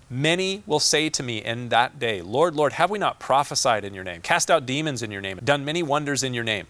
Many 0.08 0.62
will 0.68 0.80
say 0.80 1.10
to 1.10 1.24
me 1.24 1.44
in 1.44 1.70
that 1.70 1.98
day, 1.98 2.22
Lord, 2.22 2.56
Lord, 2.56 2.74
have 2.74 2.92
we 2.92 3.00
not 3.00 3.20
prophesied 3.20 3.84
in 3.84 3.96
your 3.96 4.04
name, 4.04 4.22
cast 4.22 4.52
out 4.52 4.68
demons 4.68 5.02
in 5.02 5.10
your 5.10 5.22
name, 5.22 5.40
done 5.44 5.66
many 5.66 5.82
wonders 5.82 6.22
in 6.22 6.36
your 6.36 6.44
name? 6.44 6.68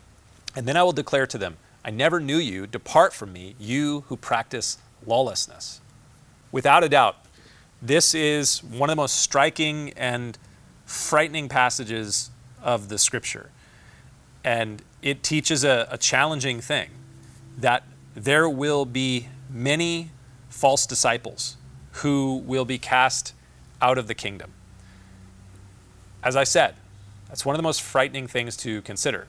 And 0.55 0.65
then 0.65 0.77
I 0.77 0.83
will 0.83 0.93
declare 0.93 1.27
to 1.27 1.37
them, 1.37 1.57
I 1.83 1.91
never 1.91 2.21
knew 2.21 2.37
you. 2.37 2.65
Depart 2.65 3.11
from 3.11 3.33
me, 3.33 3.55
you 3.59 4.05
who 4.07 4.15
practice 4.15 4.77
lawlessness. 5.05 5.81
Without 6.53 6.85
a 6.85 6.89
doubt, 6.89 7.17
this 7.81 8.15
is 8.15 8.63
one 8.63 8.89
of 8.89 8.93
the 8.93 9.01
most 9.01 9.17
striking 9.17 9.91
and 9.97 10.37
frightening 10.85 11.49
passages 11.49 12.29
of 12.63 12.87
the 12.87 12.97
scripture. 12.97 13.49
And 14.45 14.81
it 15.01 15.23
teaches 15.23 15.63
a, 15.63 15.87
a 15.89 15.97
challenging 15.97 16.61
thing 16.61 16.89
that 17.57 17.83
there 18.15 18.49
will 18.49 18.85
be 18.85 19.27
many 19.49 20.11
false 20.49 20.85
disciples 20.85 21.57
who 21.93 22.43
will 22.45 22.65
be 22.65 22.77
cast 22.77 23.33
out 23.81 23.97
of 23.97 24.07
the 24.07 24.13
kingdom. 24.13 24.53
As 26.23 26.35
I 26.35 26.43
said, 26.43 26.75
that's 27.27 27.45
one 27.45 27.55
of 27.55 27.57
the 27.57 27.63
most 27.63 27.81
frightening 27.81 28.27
things 28.27 28.55
to 28.57 28.81
consider. 28.81 29.27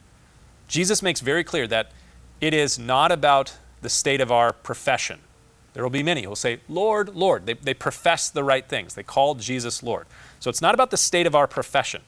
Jesus 0.69 1.03
makes 1.03 1.21
very 1.21 1.45
clear 1.45 1.67
that 1.69 1.93
it 2.41 2.53
is 2.53 2.79
not 2.79 3.13
about 3.13 3.57
the 3.81 3.89
state 3.89 4.21
of 4.21 4.31
our 4.31 4.53
profession. 4.53 5.21
There 5.75 5.83
will 5.83 5.91
be 5.91 6.03
many 6.03 6.23
who 6.23 6.29
will 6.29 6.37
say, 6.37 6.61
Lord, 6.69 7.15
Lord. 7.15 7.47
They, 7.47 7.55
they 7.55 7.75
profess 7.75 8.29
the 8.29 8.45
right 8.45 8.69
things. 8.69 8.95
They 8.95 9.03
call 9.03 9.35
Jesus 9.37 9.83
Lord. 9.83 10.07
So 10.39 10.51
it's 10.51 10.61
not 10.61 10.75
about 10.75 10.91
the 10.91 10.97
state 10.97 11.27
of 11.27 11.35
our 11.35 11.47
profession. 11.47 12.03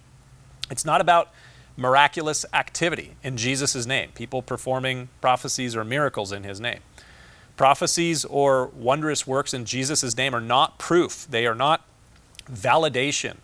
It's 0.70 0.84
not 0.84 1.00
about 1.00 1.30
miraculous 1.76 2.44
activity 2.52 3.16
in 3.22 3.36
Jesus' 3.36 3.86
name, 3.86 4.10
people 4.14 4.42
performing 4.42 5.08
prophecies 5.20 5.74
or 5.74 5.84
miracles 5.84 6.32
in 6.32 6.44
his 6.44 6.60
name. 6.60 6.80
Prophecies 7.56 8.24
or 8.24 8.66
wondrous 8.66 9.26
works 9.26 9.54
in 9.54 9.64
Jesus' 9.64 10.16
name 10.16 10.34
are 10.34 10.40
not 10.40 10.78
proof, 10.78 11.26
they 11.28 11.46
are 11.46 11.54
not 11.54 11.84
validation 12.50 13.36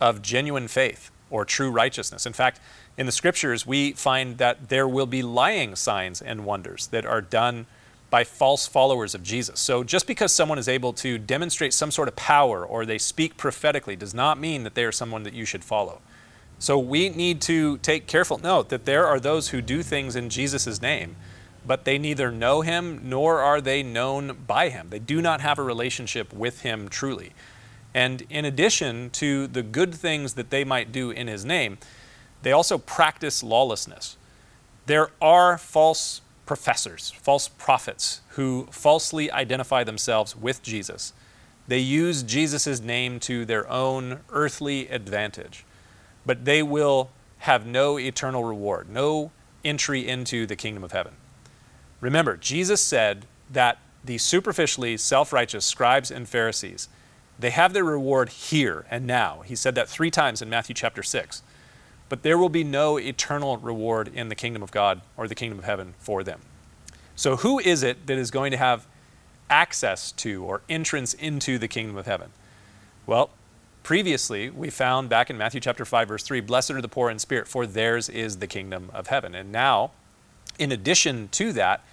of 0.00 0.22
genuine 0.22 0.68
faith 0.68 1.10
or 1.30 1.44
true 1.44 1.70
righteousness. 1.70 2.26
In 2.26 2.32
fact, 2.32 2.60
in 2.96 3.06
the 3.06 3.12
scriptures, 3.12 3.66
we 3.66 3.92
find 3.92 4.38
that 4.38 4.68
there 4.68 4.86
will 4.86 5.06
be 5.06 5.22
lying 5.22 5.74
signs 5.74 6.22
and 6.22 6.44
wonders 6.44 6.86
that 6.88 7.04
are 7.04 7.20
done 7.20 7.66
by 8.10 8.22
false 8.22 8.68
followers 8.68 9.14
of 9.14 9.22
Jesus. 9.24 9.58
So 9.58 9.82
just 9.82 10.06
because 10.06 10.30
someone 10.30 10.58
is 10.58 10.68
able 10.68 10.92
to 10.94 11.18
demonstrate 11.18 11.72
some 11.72 11.90
sort 11.90 12.06
of 12.06 12.14
power 12.14 12.64
or 12.64 12.86
they 12.86 12.98
speak 12.98 13.36
prophetically 13.36 13.96
does 13.96 14.14
not 14.14 14.38
mean 14.38 14.62
that 14.62 14.76
they 14.76 14.84
are 14.84 14.92
someone 14.92 15.24
that 15.24 15.34
you 15.34 15.44
should 15.44 15.64
follow. 15.64 16.00
So 16.58 16.78
we 16.78 17.08
need 17.10 17.40
to 17.42 17.78
take 17.78 18.06
careful 18.06 18.38
note 18.38 18.68
that 18.70 18.84
there 18.84 19.06
are 19.06 19.20
those 19.20 19.48
who 19.48 19.60
do 19.60 19.82
things 19.82 20.16
in 20.16 20.30
Jesus' 20.30 20.80
name 20.80 21.16
but 21.66 21.84
they 21.84 21.98
neither 21.98 22.30
know 22.30 22.60
him 22.60 23.00
nor 23.02 23.40
are 23.40 23.60
they 23.60 23.82
known 23.82 24.44
by 24.46 24.68
him. 24.68 24.88
They 24.90 24.98
do 24.98 25.22
not 25.22 25.40
have 25.40 25.58
a 25.58 25.62
relationship 25.62 26.32
with 26.32 26.60
him 26.60 26.88
truly. 26.88 27.32
And 27.94 28.22
in 28.28 28.44
addition 28.44 29.10
to 29.10 29.46
the 29.46 29.62
good 29.62 29.94
things 29.94 30.34
that 30.34 30.50
they 30.50 30.64
might 30.64 30.92
do 30.92 31.10
in 31.10 31.26
his 31.26 31.44
name, 31.44 31.78
they 32.42 32.52
also 32.52 32.76
practice 32.76 33.42
lawlessness. 33.42 34.16
There 34.86 35.10
are 35.22 35.56
false 35.56 36.20
professors, 36.44 37.12
false 37.22 37.48
prophets, 37.48 38.20
who 38.30 38.66
falsely 38.70 39.30
identify 39.30 39.84
themselves 39.84 40.36
with 40.36 40.62
Jesus. 40.62 41.14
They 41.66 41.78
use 41.78 42.22
Jesus' 42.22 42.80
name 42.80 43.18
to 43.20 43.46
their 43.46 43.70
own 43.70 44.20
earthly 44.30 44.88
advantage, 44.88 45.64
but 46.26 46.44
they 46.44 46.62
will 46.62 47.10
have 47.38 47.66
no 47.66 47.98
eternal 47.98 48.44
reward, 48.44 48.88
no 48.88 49.30
entry 49.64 50.06
into 50.06 50.46
the 50.46 50.56
kingdom 50.56 50.84
of 50.84 50.92
heaven. 50.92 51.12
Remember, 52.00 52.36
Jesus 52.36 52.80
said 52.82 53.26
that 53.50 53.78
the 54.04 54.18
superficially 54.18 54.96
self 54.96 55.32
righteous 55.32 55.64
scribes 55.64 56.10
and 56.10 56.28
Pharisees, 56.28 56.88
they 57.38 57.50
have 57.50 57.72
their 57.72 57.84
reward 57.84 58.28
here 58.28 58.84
and 58.90 59.06
now. 59.06 59.42
He 59.44 59.56
said 59.56 59.74
that 59.74 59.88
three 59.88 60.10
times 60.10 60.42
in 60.42 60.48
Matthew 60.48 60.74
chapter 60.74 61.02
6. 61.02 61.42
But 62.08 62.22
there 62.22 62.38
will 62.38 62.50
be 62.50 62.64
no 62.64 62.98
eternal 62.98 63.56
reward 63.56 64.08
in 64.14 64.28
the 64.28 64.34
kingdom 64.34 64.62
of 64.62 64.70
God 64.70 65.00
or 65.16 65.26
the 65.26 65.34
kingdom 65.34 65.58
of 65.58 65.64
heaven 65.64 65.94
for 65.98 66.22
them. 66.22 66.40
So, 67.16 67.36
who 67.36 67.58
is 67.58 67.82
it 67.82 68.06
that 68.06 68.18
is 68.18 68.30
going 68.30 68.50
to 68.50 68.56
have 68.56 68.86
access 69.48 70.12
to 70.12 70.44
or 70.44 70.62
entrance 70.68 71.14
into 71.14 71.58
the 71.58 71.68
kingdom 71.68 71.96
of 71.96 72.06
heaven? 72.06 72.30
Well, 73.06 73.30
previously 73.84 74.50
we 74.50 74.70
found 74.70 75.08
back 75.08 75.30
in 75.30 75.38
Matthew 75.38 75.60
chapter 75.60 75.84
5 75.84 76.08
verse 76.08 76.22
3, 76.24 76.40
blessed 76.40 76.72
are 76.72 76.82
the 76.82 76.88
poor 76.88 77.10
in 77.10 77.20
spirit 77.20 77.46
for 77.46 77.66
theirs 77.66 78.08
is 78.08 78.38
the 78.38 78.48
kingdom 78.48 78.90
of 78.92 79.06
heaven. 79.06 79.36
And 79.36 79.52
now, 79.52 79.92
in 80.58 80.72
addition 80.72 81.28
to 81.28 81.52
that, 81.52 81.84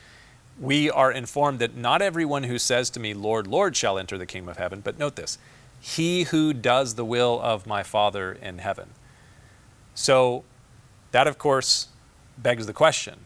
we 0.60 0.90
are 0.90 1.12
informed 1.12 1.60
that 1.60 1.76
not 1.76 2.02
everyone 2.02 2.44
who 2.44 2.58
says 2.58 2.90
to 2.92 3.00
me, 3.00 3.14
Lord, 3.14 3.46
Lord, 3.46 3.76
shall 3.76 4.00
enter 4.00 4.18
the 4.18 4.26
kingdom 4.26 4.50
of 4.50 4.58
heaven. 4.58 4.82
But 4.82 4.98
note 4.98 5.16
this 5.16 5.38
he 5.80 6.24
who 6.24 6.54
does 6.54 6.96
the 6.96 7.06
will 7.06 7.40
of 7.42 7.68
my 7.68 7.84
Father 7.84 8.32
in 8.34 8.60
heaven. 8.60 8.90
So, 9.94 10.44
that 11.12 11.28
of 11.28 11.38
course 11.38 11.90
begs 12.38 12.66
the 12.66 12.74
question 12.74 13.20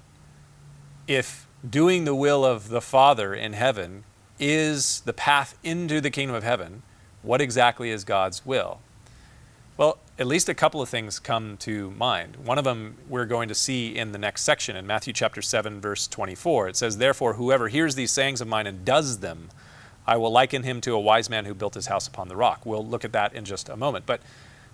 if 1.08 1.47
doing 1.67 2.06
the 2.06 2.15
will 2.15 2.43
of 2.43 2.69
the 2.69 2.82
Father 2.82 3.34
in 3.34 3.54
heaven 3.54 4.04
is 4.39 5.01
the 5.01 5.13
path 5.13 5.58
into 5.63 6.01
the 6.01 6.10
kingdom 6.10 6.36
of 6.36 6.43
heaven, 6.43 6.82
what 7.25 7.41
exactly 7.41 7.89
is 7.89 8.03
God's 8.03 8.45
will? 8.45 8.79
Well, 9.77 9.97
at 10.17 10.27
least 10.27 10.47
a 10.47 10.53
couple 10.53 10.81
of 10.81 10.88
things 10.88 11.19
come 11.19 11.57
to 11.57 11.91
mind. 11.91 12.38
One 12.38 12.57
of 12.57 12.63
them 12.63 12.95
we're 13.09 13.25
going 13.25 13.49
to 13.49 13.55
see 13.55 13.97
in 13.97 14.13
the 14.13 14.17
next 14.17 14.43
section 14.43 14.77
in 14.77 14.88
Matthew 14.88 15.11
chapter 15.11 15.41
7 15.41 15.81
verse 15.81 16.07
24. 16.07 16.69
It 16.69 16.77
says, 16.77 16.97
"Therefore 16.97 17.33
whoever 17.33 17.67
hears 17.67 17.95
these 17.95 18.11
sayings 18.11 18.39
of 18.39 18.47
mine 18.47 18.67
and 18.67 18.85
does 18.85 19.19
them, 19.19 19.49
I 20.07 20.15
will 20.15 20.31
liken 20.31 20.63
him 20.63 20.79
to 20.81 20.93
a 20.93 20.99
wise 20.99 21.29
man 21.29 21.43
who 21.43 21.53
built 21.53 21.73
his 21.73 21.88
house 21.88 22.07
upon 22.07 22.29
the 22.29 22.38
rock." 22.38 22.65
We'll 22.65 22.85
look 22.85 23.03
at 23.03 23.11
that 23.11 23.33
in 23.33 23.43
just 23.43 23.67
a 23.67 23.75
moment. 23.75 24.05
But 24.05 24.21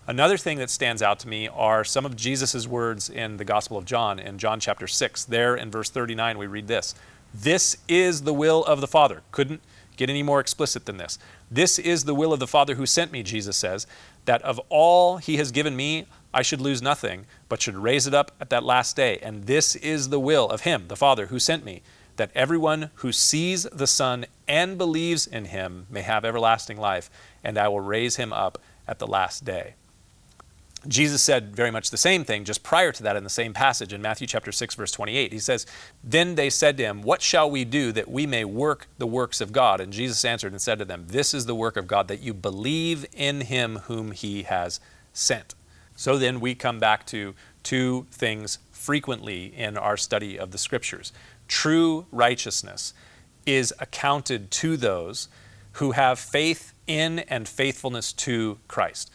another 0.05 0.37
thing 0.37 0.59
that 0.59 0.69
stands 0.69 1.01
out 1.01 1.17
to 1.21 1.27
me 1.27 1.47
are 1.47 1.83
some 1.83 2.05
of 2.05 2.15
Jesus' 2.15 2.67
words 2.67 3.09
in 3.09 3.37
the 3.37 3.45
Gospel 3.45 3.77
of 3.77 3.85
John 3.85 4.19
in 4.19 4.37
John 4.37 4.59
chapter 4.59 4.87
6. 4.87 5.23
There 5.23 5.55
in 5.55 5.71
verse 5.71 5.89
39 5.89 6.37
we 6.37 6.45
read 6.45 6.67
this, 6.67 6.93
"This 7.33 7.77
is 7.87 8.21
the 8.21 8.33
will 8.35 8.63
of 8.65 8.81
the 8.81 8.87
Father." 8.87 9.23
Couldn't 9.31 9.61
get 9.97 10.11
any 10.11 10.21
more 10.21 10.39
explicit 10.39 10.85
than 10.85 10.97
this. 10.97 11.17
This 11.51 11.77
is 11.77 12.05
the 12.05 12.15
will 12.15 12.31
of 12.31 12.39
the 12.39 12.47
Father 12.47 12.75
who 12.75 12.85
sent 12.85 13.11
me, 13.11 13.23
Jesus 13.23 13.57
says, 13.57 13.85
that 14.23 14.41
of 14.43 14.59
all 14.69 15.17
he 15.17 15.35
has 15.35 15.51
given 15.51 15.75
me, 15.75 16.05
I 16.33 16.43
should 16.43 16.61
lose 16.61 16.81
nothing, 16.81 17.25
but 17.49 17.61
should 17.61 17.75
raise 17.75 18.07
it 18.07 18.13
up 18.13 18.31
at 18.39 18.49
that 18.51 18.63
last 18.63 18.95
day. 18.95 19.19
And 19.21 19.43
this 19.47 19.75
is 19.75 20.09
the 20.09 20.19
will 20.19 20.49
of 20.49 20.61
him, 20.61 20.87
the 20.87 20.95
Father, 20.95 21.25
who 21.25 21.39
sent 21.39 21.65
me, 21.65 21.81
that 22.15 22.31
everyone 22.33 22.89
who 22.95 23.11
sees 23.11 23.63
the 23.63 23.87
Son 23.87 24.25
and 24.47 24.77
believes 24.77 25.27
in 25.27 25.45
him 25.45 25.87
may 25.89 26.01
have 26.01 26.23
everlasting 26.23 26.77
life, 26.77 27.09
and 27.43 27.57
I 27.57 27.67
will 27.67 27.81
raise 27.81 28.15
him 28.15 28.31
up 28.31 28.57
at 28.87 28.99
the 28.99 29.07
last 29.07 29.43
day. 29.43 29.75
Jesus 30.87 31.21
said 31.21 31.55
very 31.55 31.69
much 31.69 31.91
the 31.91 31.97
same 31.97 32.23
thing 32.23 32.43
just 32.43 32.63
prior 32.63 32.91
to 32.91 33.03
that 33.03 33.15
in 33.15 33.23
the 33.23 33.29
same 33.29 33.53
passage 33.53 33.93
in 33.93 34.01
Matthew 34.01 34.25
chapter 34.25 34.51
6 34.51 34.73
verse 34.75 34.91
28. 34.91 35.31
He 35.31 35.39
says, 35.39 35.67
"Then 36.03 36.35
they 36.35 36.49
said 36.49 36.77
to 36.77 36.83
him, 36.83 37.03
what 37.03 37.21
shall 37.21 37.49
we 37.51 37.65
do 37.65 37.91
that 37.91 38.09
we 38.09 38.25
may 38.25 38.43
work 38.45 38.87
the 38.97 39.05
works 39.05 39.41
of 39.41 39.51
God?" 39.51 39.79
And 39.79 39.93
Jesus 39.93 40.25
answered 40.25 40.51
and 40.51 40.61
said 40.61 40.79
to 40.79 40.85
them, 40.85 41.05
"This 41.07 41.35
is 41.35 41.45
the 41.45 41.53
work 41.53 41.77
of 41.77 41.85
God 41.85 42.07
that 42.07 42.21
you 42.21 42.33
believe 42.33 43.05
in 43.13 43.41
him 43.41 43.77
whom 43.85 44.11
he 44.11 44.43
has 44.43 44.79
sent." 45.13 45.53
So 45.95 46.17
then 46.17 46.39
we 46.39 46.55
come 46.55 46.79
back 46.79 47.05
to 47.07 47.35
two 47.61 48.07
things 48.11 48.57
frequently 48.71 49.53
in 49.55 49.77
our 49.77 49.97
study 49.97 50.37
of 50.37 50.49
the 50.49 50.57
scriptures. 50.57 51.11
True 51.47 52.07
righteousness 52.11 52.95
is 53.45 53.71
accounted 53.77 54.49
to 54.49 54.77
those 54.77 55.27
who 55.73 55.91
have 55.91 56.19
faith 56.19 56.73
in 56.87 57.19
and 57.19 57.47
faithfulness 57.47 58.11
to 58.13 58.57
Christ 58.67 59.11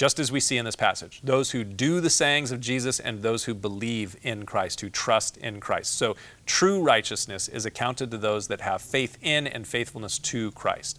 just 0.00 0.18
as 0.18 0.32
we 0.32 0.40
see 0.40 0.56
in 0.56 0.64
this 0.64 0.76
passage 0.76 1.20
those 1.22 1.50
who 1.50 1.62
do 1.62 2.00
the 2.00 2.08
sayings 2.08 2.52
of 2.52 2.58
Jesus 2.58 3.00
and 3.00 3.20
those 3.20 3.44
who 3.44 3.52
believe 3.52 4.16
in 4.22 4.46
Christ, 4.46 4.80
who 4.80 4.88
trust 4.88 5.36
in 5.36 5.60
Christ. 5.60 5.92
So 5.98 6.16
true 6.46 6.80
righteousness 6.80 7.48
is 7.48 7.66
accounted 7.66 8.10
to 8.10 8.16
those 8.16 8.48
that 8.48 8.62
have 8.62 8.80
faith 8.80 9.18
in 9.20 9.46
and 9.46 9.66
faithfulness 9.66 10.18
to 10.20 10.52
Christ. 10.52 10.98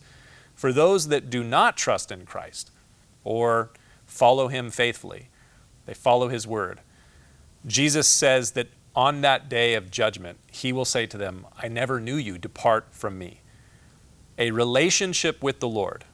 For 0.53 0.71
those 0.71 1.07
that 1.07 1.31
do 1.31 1.43
not 1.43 1.77
trust 1.77 2.11
in 2.11 2.27
Christ 2.27 2.69
or 3.23 3.71
follow 4.05 4.49
him 4.49 4.69
faithfully, 4.69 5.29
they 5.87 5.95
follow 5.95 6.27
his 6.27 6.45
word. 6.45 6.81
Jesus 7.65 8.07
says 8.07 8.51
that 8.51 8.67
on 8.95 9.21
that 9.21 9.49
day 9.49 9.73
of 9.73 9.89
judgment, 9.89 10.37
he 10.51 10.71
will 10.71 10.85
say 10.85 11.07
to 11.07 11.17
them, 11.17 11.47
I 11.57 11.69
never 11.69 11.99
knew 11.99 12.17
you, 12.17 12.37
depart 12.37 12.89
from 12.91 13.17
me. 13.17 13.41
A 14.37 14.51
relationship 14.51 15.41
with 15.41 15.59
the 15.59 15.67
Lord 15.67 16.05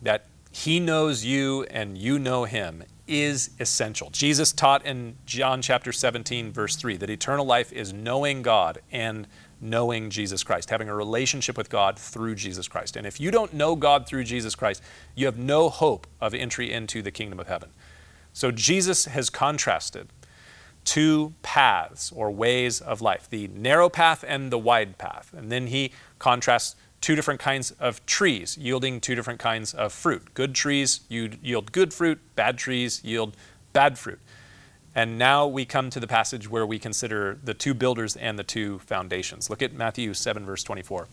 that 0.00 0.24
he 0.50 0.80
knows 0.80 1.24
you 1.24 1.64
and 1.70 1.96
you 1.96 2.18
know 2.18 2.44
him 2.44 2.84
is 3.06 3.50
essential. 3.58 4.10
Jesus 4.10 4.52
taught 4.52 4.84
in 4.86 5.16
John 5.26 5.62
chapter 5.62 5.92
17, 5.92 6.52
verse 6.52 6.76
3, 6.76 6.96
that 6.98 7.10
eternal 7.10 7.44
life 7.44 7.72
is 7.72 7.92
knowing 7.92 8.42
God 8.42 8.80
and 8.92 9.26
knowing 9.60 10.10
Jesus 10.10 10.42
Christ, 10.42 10.70
having 10.70 10.88
a 10.88 10.94
relationship 10.94 11.56
with 11.56 11.68
God 11.68 11.98
through 11.98 12.36
Jesus 12.36 12.68
Christ. 12.68 12.96
And 12.96 13.06
if 13.06 13.20
you 13.20 13.30
don't 13.30 13.52
know 13.52 13.76
God 13.76 14.06
through 14.06 14.24
Jesus 14.24 14.54
Christ, 14.54 14.82
you 15.14 15.26
have 15.26 15.38
no 15.38 15.68
hope 15.68 16.06
of 16.20 16.34
entry 16.34 16.72
into 16.72 17.02
the 17.02 17.10
kingdom 17.10 17.38
of 17.40 17.48
heaven. 17.48 17.70
So 18.32 18.50
Jesus 18.50 19.06
has 19.06 19.28
contrasted 19.28 20.08
two 20.84 21.34
paths 21.42 22.10
or 22.12 22.30
ways 22.30 22.80
of 22.80 23.02
life 23.02 23.28
the 23.28 23.48
narrow 23.48 23.88
path 23.88 24.24
and 24.26 24.50
the 24.50 24.58
wide 24.58 24.98
path. 24.98 25.32
And 25.36 25.50
then 25.50 25.66
he 25.66 25.92
contrasts 26.18 26.76
two 27.00 27.14
different 27.14 27.40
kinds 27.40 27.70
of 27.72 28.04
trees 28.06 28.58
yielding 28.58 29.00
two 29.00 29.14
different 29.14 29.40
kinds 29.40 29.72
of 29.72 29.92
fruit. 29.92 30.34
Good 30.34 30.54
trees 30.54 31.00
yield 31.08 31.72
good 31.72 31.94
fruit, 31.94 32.20
bad 32.36 32.58
trees 32.58 33.02
yield 33.04 33.36
bad 33.72 33.98
fruit. 33.98 34.20
And 34.94 35.18
now 35.18 35.46
we 35.46 35.64
come 35.64 35.88
to 35.90 36.00
the 36.00 36.08
passage 36.08 36.50
where 36.50 36.66
we 36.66 36.78
consider 36.78 37.38
the 37.44 37.54
two 37.54 37.74
builders 37.74 38.16
and 38.16 38.38
the 38.38 38.44
two 38.44 38.80
foundations. 38.80 39.48
Look 39.48 39.62
at 39.62 39.72
Matthew 39.72 40.14
7, 40.14 40.44
verse 40.44 40.64
24. 40.64 41.06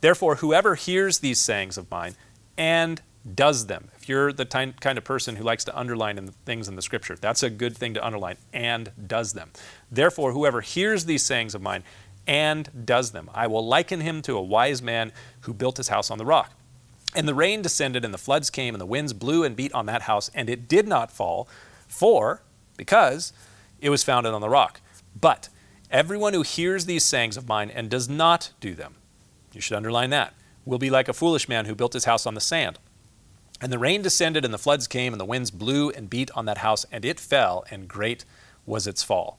Therefore, 0.00 0.36
whoever 0.36 0.74
hears 0.74 1.20
these 1.20 1.40
sayings 1.40 1.78
of 1.78 1.88
mine 1.90 2.16
and 2.58 3.00
does 3.36 3.66
them, 3.66 3.88
if 3.94 4.08
you're 4.08 4.32
the 4.32 4.44
kind 4.44 4.98
of 4.98 5.04
person 5.04 5.36
who 5.36 5.44
likes 5.44 5.62
to 5.64 5.78
underline 5.78 6.18
in 6.18 6.26
things 6.44 6.66
in 6.66 6.74
the 6.74 6.82
scripture, 6.82 7.14
that's 7.14 7.44
a 7.44 7.50
good 7.50 7.76
thing 7.76 7.94
to 7.94 8.04
underline, 8.04 8.36
and 8.52 8.90
does 9.06 9.32
them. 9.32 9.52
Therefore, 9.92 10.32
whoever 10.32 10.60
hears 10.60 11.04
these 11.04 11.22
sayings 11.22 11.54
of 11.54 11.62
mine 11.62 11.84
and 12.26 12.86
does 12.86 13.12
them. 13.12 13.30
I 13.34 13.46
will 13.46 13.66
liken 13.66 14.00
him 14.00 14.22
to 14.22 14.36
a 14.36 14.42
wise 14.42 14.82
man 14.82 15.12
who 15.40 15.54
built 15.54 15.76
his 15.76 15.88
house 15.88 16.10
on 16.10 16.18
the 16.18 16.24
rock. 16.24 16.52
And 17.14 17.28
the 17.28 17.34
rain 17.34 17.62
descended, 17.62 18.04
and 18.04 18.14
the 18.14 18.18
floods 18.18 18.48
came, 18.48 18.74
and 18.74 18.80
the 18.80 18.86
winds 18.86 19.12
blew 19.12 19.44
and 19.44 19.56
beat 19.56 19.72
on 19.72 19.86
that 19.86 20.02
house, 20.02 20.30
and 20.34 20.48
it 20.48 20.68
did 20.68 20.88
not 20.88 21.12
fall, 21.12 21.48
for, 21.86 22.42
because 22.76 23.32
it 23.80 23.90
was 23.90 24.02
founded 24.02 24.32
on 24.32 24.40
the 24.40 24.48
rock. 24.48 24.80
But 25.20 25.48
everyone 25.90 26.32
who 26.32 26.42
hears 26.42 26.86
these 26.86 27.04
sayings 27.04 27.36
of 27.36 27.48
mine 27.48 27.70
and 27.70 27.90
does 27.90 28.08
not 28.08 28.52
do 28.60 28.74
them, 28.74 28.94
you 29.52 29.60
should 29.60 29.76
underline 29.76 30.10
that, 30.10 30.32
will 30.64 30.78
be 30.78 30.90
like 30.90 31.08
a 31.08 31.12
foolish 31.12 31.48
man 31.48 31.66
who 31.66 31.74
built 31.74 31.92
his 31.92 32.06
house 32.06 32.24
on 32.24 32.34
the 32.34 32.40
sand. 32.40 32.78
And 33.60 33.70
the 33.70 33.78
rain 33.78 34.00
descended, 34.00 34.44
and 34.44 34.54
the 34.54 34.58
floods 34.58 34.86
came, 34.86 35.12
and 35.12 35.20
the 35.20 35.26
winds 35.26 35.50
blew 35.50 35.90
and 35.90 36.08
beat 36.08 36.30
on 36.34 36.46
that 36.46 36.58
house, 36.58 36.86
and 36.90 37.04
it 37.04 37.20
fell, 37.20 37.64
and 37.70 37.88
great 37.88 38.24
was 38.64 38.86
its 38.86 39.02
fall 39.02 39.38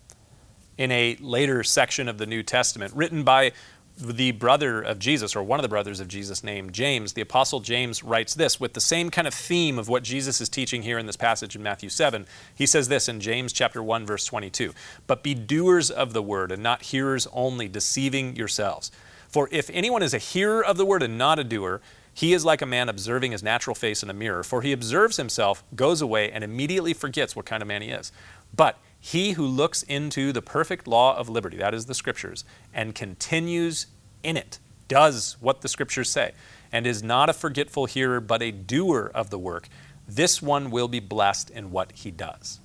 in 0.78 0.92
a 0.92 1.16
later 1.20 1.64
section 1.64 2.08
of 2.08 2.18
the 2.18 2.26
New 2.26 2.44
Testament, 2.44 2.94
written 2.96 3.24
by 3.24 3.52
the 3.98 4.32
brother 4.32 4.82
of 4.82 4.98
Jesus, 4.98 5.36
or 5.36 5.44
one 5.44 5.60
of 5.60 5.64
the 5.64 5.70
brothers 5.70 6.00
of 6.00 6.08
Jesus, 6.08 6.44
named 6.44 6.74
James. 6.74 7.14
The 7.14 7.22
Apostle 7.22 7.60
James 7.60 8.04
writes 8.04 8.34
this 8.34 8.60
with 8.60 8.74
the 8.74 8.82
same 8.82 9.12
kind 9.12 9.28
of 9.28 9.34
theme 9.34 9.78
of 9.78 9.88
what 9.88 10.04
Jesus 10.04 10.42
is 10.42 10.50
teaching 10.50 10.82
here 10.82 10.98
in 10.98 11.06
this 11.06 11.16
passage 11.16 11.56
in 11.56 11.62
Matthew 11.62 11.90
7. 11.90 12.26
He 12.56 12.66
says 12.66 12.88
this 12.88 13.08
in 13.08 13.20
James 13.20 13.54
chapter 13.54 13.84
1, 13.84 14.06
verse 14.06 14.26
22 14.26 14.74
But 15.06 15.22
be 15.22 15.36
doers 15.36 15.92
of 15.92 16.14
the 16.14 16.24
word, 16.24 16.52
and 16.52 16.64
not 16.64 16.84
hearers 16.84 17.28
only, 17.34 17.68
deceiving 17.68 18.36
yourselves. 18.36 18.92
For 19.28 19.48
if 19.52 19.70
anyone 19.72 20.04
is 20.04 20.14
a 20.14 20.20
hearer 20.20 20.64
of 20.64 20.78
the 20.78 20.86
word 20.86 21.04
and 21.04 21.18
not 21.18 21.40
a 21.40 21.44
doer, 21.44 21.82
he 22.14 22.34
is 22.34 22.46
like 22.46 22.62
a 22.62 22.68
man 22.68 22.90
observing 22.90 23.32
his 23.32 23.42
natural 23.42 23.76
face 23.76 24.04
in 24.04 24.10
a 24.10 24.14
mirror. 24.14 24.44
For 24.44 24.62
he 24.62 24.72
observes 24.72 25.18
himself, 25.18 25.64
goes 25.76 26.02
away, 26.02 26.32
and 26.32 26.44
immediately 26.44 26.94
forgets 26.94 27.36
what 27.36 27.46
kind 27.46 27.62
of 27.62 27.68
man 27.68 27.82
he 27.82 27.90
is. 27.90 28.12
But 28.56 28.78
He 29.06 29.34
who 29.34 29.46
looks 29.46 29.84
into 29.84 30.32
the 30.32 30.42
perfect 30.42 30.88
law 30.88 31.18
of 31.18 31.28
liberty, 31.28 31.58
that 31.58 31.74
is 31.74 31.88
the 31.88 31.94
scriptures, 31.94 32.46
and 32.74 32.96
continues 32.96 33.88
in 34.24 34.38
it, 34.38 34.60
does 34.88 35.36
what 35.42 35.60
the 35.60 35.68
scriptures 35.68 36.10
say, 36.10 36.32
and 36.72 36.88
is 36.88 37.04
not 37.04 37.28
a 37.28 37.34
forgetful 37.34 37.86
hearer, 37.86 38.22
but 38.22 38.42
a 38.42 38.52
doer 38.52 39.12
of 39.14 39.30
the 39.30 39.38
work, 39.38 39.68
this 40.08 40.42
one 40.42 40.72
will 40.72 40.88
be 40.88 41.02
blessed 41.02 41.50
in 41.50 41.70
what 41.70 41.92
he 41.92 42.12
does. 42.12 42.62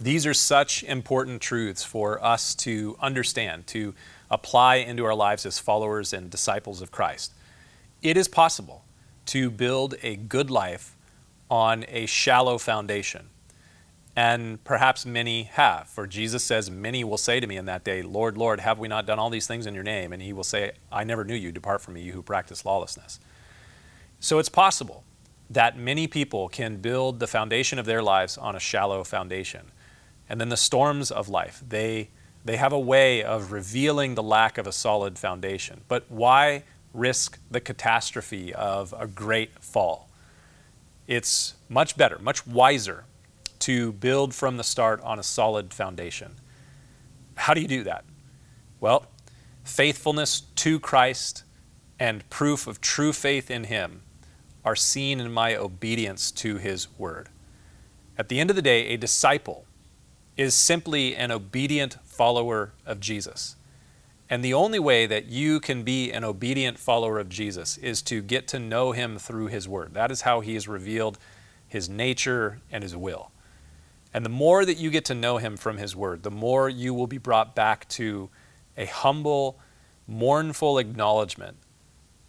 These 0.00 0.24
are 0.24 0.34
such 0.34 0.84
important 0.84 1.42
truths 1.42 1.82
for 1.82 2.24
us 2.24 2.54
to 2.56 2.96
understand, 3.00 3.66
to 3.66 3.92
apply 4.30 4.76
into 4.76 5.04
our 5.04 5.16
lives 5.16 5.44
as 5.44 5.58
followers 5.58 6.12
and 6.12 6.30
disciples 6.30 6.80
of 6.80 6.92
Christ. 6.92 7.32
It 8.02 8.16
is 8.16 8.28
possible 8.28 8.84
to 9.26 9.50
build 9.50 9.96
a 10.04 10.14
good 10.14 10.48
life 10.48 10.96
on 11.50 11.84
a 11.88 12.06
shallow 12.06 12.56
foundation. 12.56 13.30
And 14.14 14.62
perhaps 14.64 15.06
many 15.06 15.44
have. 15.44 15.88
For 15.88 16.06
Jesus 16.06 16.44
says, 16.44 16.70
Many 16.70 17.02
will 17.02 17.16
say 17.16 17.40
to 17.40 17.46
me 17.46 17.56
in 17.56 17.64
that 17.64 17.82
day, 17.82 18.02
Lord, 18.02 18.36
Lord, 18.36 18.60
have 18.60 18.78
we 18.78 18.88
not 18.88 19.06
done 19.06 19.18
all 19.18 19.30
these 19.30 19.46
things 19.46 19.66
in 19.66 19.74
your 19.74 19.84
name? 19.84 20.12
And 20.12 20.22
he 20.22 20.32
will 20.32 20.44
say, 20.44 20.72
I 20.90 21.04
never 21.04 21.24
knew 21.24 21.34
you. 21.34 21.50
Depart 21.50 21.80
from 21.80 21.94
me, 21.94 22.02
you 22.02 22.12
who 22.12 22.22
practice 22.22 22.64
lawlessness. 22.64 23.20
So 24.20 24.38
it's 24.38 24.50
possible 24.50 25.02
that 25.48 25.78
many 25.78 26.06
people 26.06 26.48
can 26.48 26.76
build 26.76 27.20
the 27.20 27.26
foundation 27.26 27.78
of 27.78 27.86
their 27.86 28.02
lives 28.02 28.36
on 28.36 28.54
a 28.54 28.60
shallow 28.60 29.02
foundation. 29.02 29.70
And 30.28 30.40
then 30.40 30.48
the 30.48 30.56
storms 30.56 31.10
of 31.10 31.28
life, 31.28 31.62
they, 31.66 32.08
they 32.44 32.56
have 32.56 32.72
a 32.72 32.78
way 32.78 33.22
of 33.22 33.52
revealing 33.52 34.14
the 34.14 34.22
lack 34.22 34.58
of 34.58 34.66
a 34.66 34.72
solid 34.72 35.18
foundation. 35.18 35.82
But 35.88 36.04
why 36.08 36.64
risk 36.94 37.38
the 37.50 37.60
catastrophe 37.60 38.54
of 38.54 38.94
a 38.98 39.06
great 39.06 39.62
fall? 39.62 40.08
It's 41.06 41.54
much 41.68 41.96
better, 41.96 42.18
much 42.18 42.46
wiser 42.46 43.04
to 43.62 43.92
build 43.92 44.34
from 44.34 44.56
the 44.56 44.64
start 44.64 45.00
on 45.02 45.18
a 45.18 45.22
solid 45.22 45.72
foundation. 45.72 46.36
How 47.34 47.54
do 47.54 47.60
you 47.60 47.68
do 47.68 47.84
that? 47.84 48.04
Well, 48.80 49.06
faithfulness 49.64 50.40
to 50.56 50.80
Christ 50.80 51.44
and 51.98 52.28
proof 52.30 52.66
of 52.66 52.80
true 52.80 53.12
faith 53.12 53.50
in 53.50 53.64
Him 53.64 54.02
are 54.64 54.76
seen 54.76 55.20
in 55.20 55.32
my 55.32 55.56
obedience 55.56 56.30
to 56.32 56.56
His 56.56 56.88
word. 56.98 57.28
At 58.18 58.28
the 58.28 58.40
end 58.40 58.50
of 58.50 58.56
the 58.56 58.62
day, 58.62 58.88
a 58.88 58.96
disciple 58.96 59.64
is 60.36 60.54
simply 60.54 61.14
an 61.14 61.30
obedient 61.30 61.96
follower 62.04 62.72
of 62.84 63.00
Jesus. 63.00 63.56
And 64.28 64.44
the 64.44 64.54
only 64.54 64.78
way 64.78 65.06
that 65.06 65.26
you 65.26 65.60
can 65.60 65.82
be 65.82 66.10
an 66.10 66.24
obedient 66.24 66.78
follower 66.78 67.18
of 67.18 67.28
Jesus 67.28 67.76
is 67.76 68.02
to 68.02 68.22
get 68.22 68.48
to 68.48 68.58
know 68.58 68.92
Him 68.92 69.18
through 69.18 69.48
His 69.48 69.68
Word. 69.68 69.94
That 69.94 70.10
is 70.10 70.22
how 70.22 70.40
He 70.40 70.54
has 70.54 70.66
revealed 70.66 71.18
His 71.68 71.88
nature 71.88 72.58
and 72.70 72.82
His 72.82 72.96
will. 72.96 73.30
And 74.14 74.24
the 74.24 74.30
more 74.30 74.64
that 74.64 74.78
you 74.78 74.90
get 74.90 75.04
to 75.06 75.14
know 75.14 75.38
him 75.38 75.56
from 75.56 75.78
his 75.78 75.96
word, 75.96 76.22
the 76.22 76.30
more 76.30 76.68
you 76.68 76.92
will 76.92 77.06
be 77.06 77.18
brought 77.18 77.54
back 77.54 77.88
to 77.90 78.28
a 78.76 78.84
humble, 78.86 79.58
mournful 80.06 80.78
acknowledgement 80.78 81.56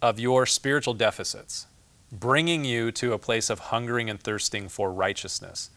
of 0.00 0.18
your 0.18 0.46
spiritual 0.46 0.94
deficits, 0.94 1.66
bringing 2.10 2.64
you 2.64 2.90
to 2.92 3.12
a 3.12 3.18
place 3.18 3.50
of 3.50 3.58
hungering 3.58 4.08
and 4.08 4.20
thirsting 4.20 4.68
for 4.68 4.92
righteousness. 4.92 5.70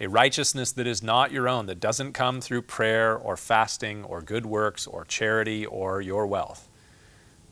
A 0.00 0.06
righteousness 0.06 0.70
that 0.72 0.86
is 0.86 1.02
not 1.02 1.32
your 1.32 1.48
own, 1.48 1.66
that 1.66 1.80
doesn't 1.80 2.12
come 2.12 2.40
through 2.40 2.62
prayer 2.62 3.16
or 3.16 3.36
fasting 3.36 4.04
or 4.04 4.22
good 4.22 4.46
works 4.46 4.86
or 4.86 5.04
charity 5.04 5.66
or 5.66 6.00
your 6.00 6.26
wealth, 6.26 6.68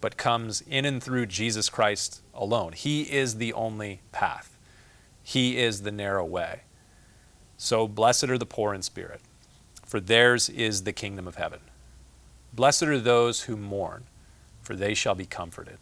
but 0.01 0.17
comes 0.17 0.61
in 0.61 0.85
and 0.85 1.03
through 1.03 1.27
Jesus 1.27 1.69
Christ 1.69 2.23
alone. 2.33 2.73
He 2.73 3.03
is 3.03 3.37
the 3.37 3.53
only 3.53 4.01
path, 4.13 4.59
He 5.23 5.57
is 5.57 5.83
the 5.83 5.91
narrow 5.91 6.25
way. 6.25 6.61
So 7.57 7.89
blessed 7.89 8.25
are 8.25 8.39
the 8.39 8.47
poor 8.47 8.75
in 8.75 8.83
spirit, 8.83 9.21
for 9.85 10.01
theirs 10.01 10.49
is 10.49 10.85
the 10.85 10.93
kingdom 10.93 11.27
of 11.27 11.37
heaven. 11.37 11.61
Blessed 12.53 12.85
are 12.85 12.99
those 12.99 13.43
who 13.43 13.57
mourn, 13.57 14.05
for 14.63 14.75
they 14.75 14.95
shall 14.95 15.15
be 15.15 15.27
comforted. 15.27 15.79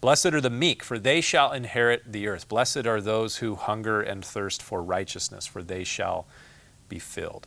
Blessed 0.00 0.26
are 0.26 0.40
the 0.40 0.50
meek, 0.50 0.82
for 0.82 0.98
they 0.98 1.20
shall 1.20 1.52
inherit 1.52 2.12
the 2.12 2.28
earth. 2.28 2.48
Blessed 2.48 2.86
are 2.86 3.00
those 3.00 3.36
who 3.36 3.54
hunger 3.54 4.00
and 4.00 4.24
thirst 4.24 4.62
for 4.62 4.82
righteousness, 4.82 5.46
for 5.46 5.62
they 5.62 5.84
shall 5.84 6.26
be 6.88 6.98
filled. 6.98 7.46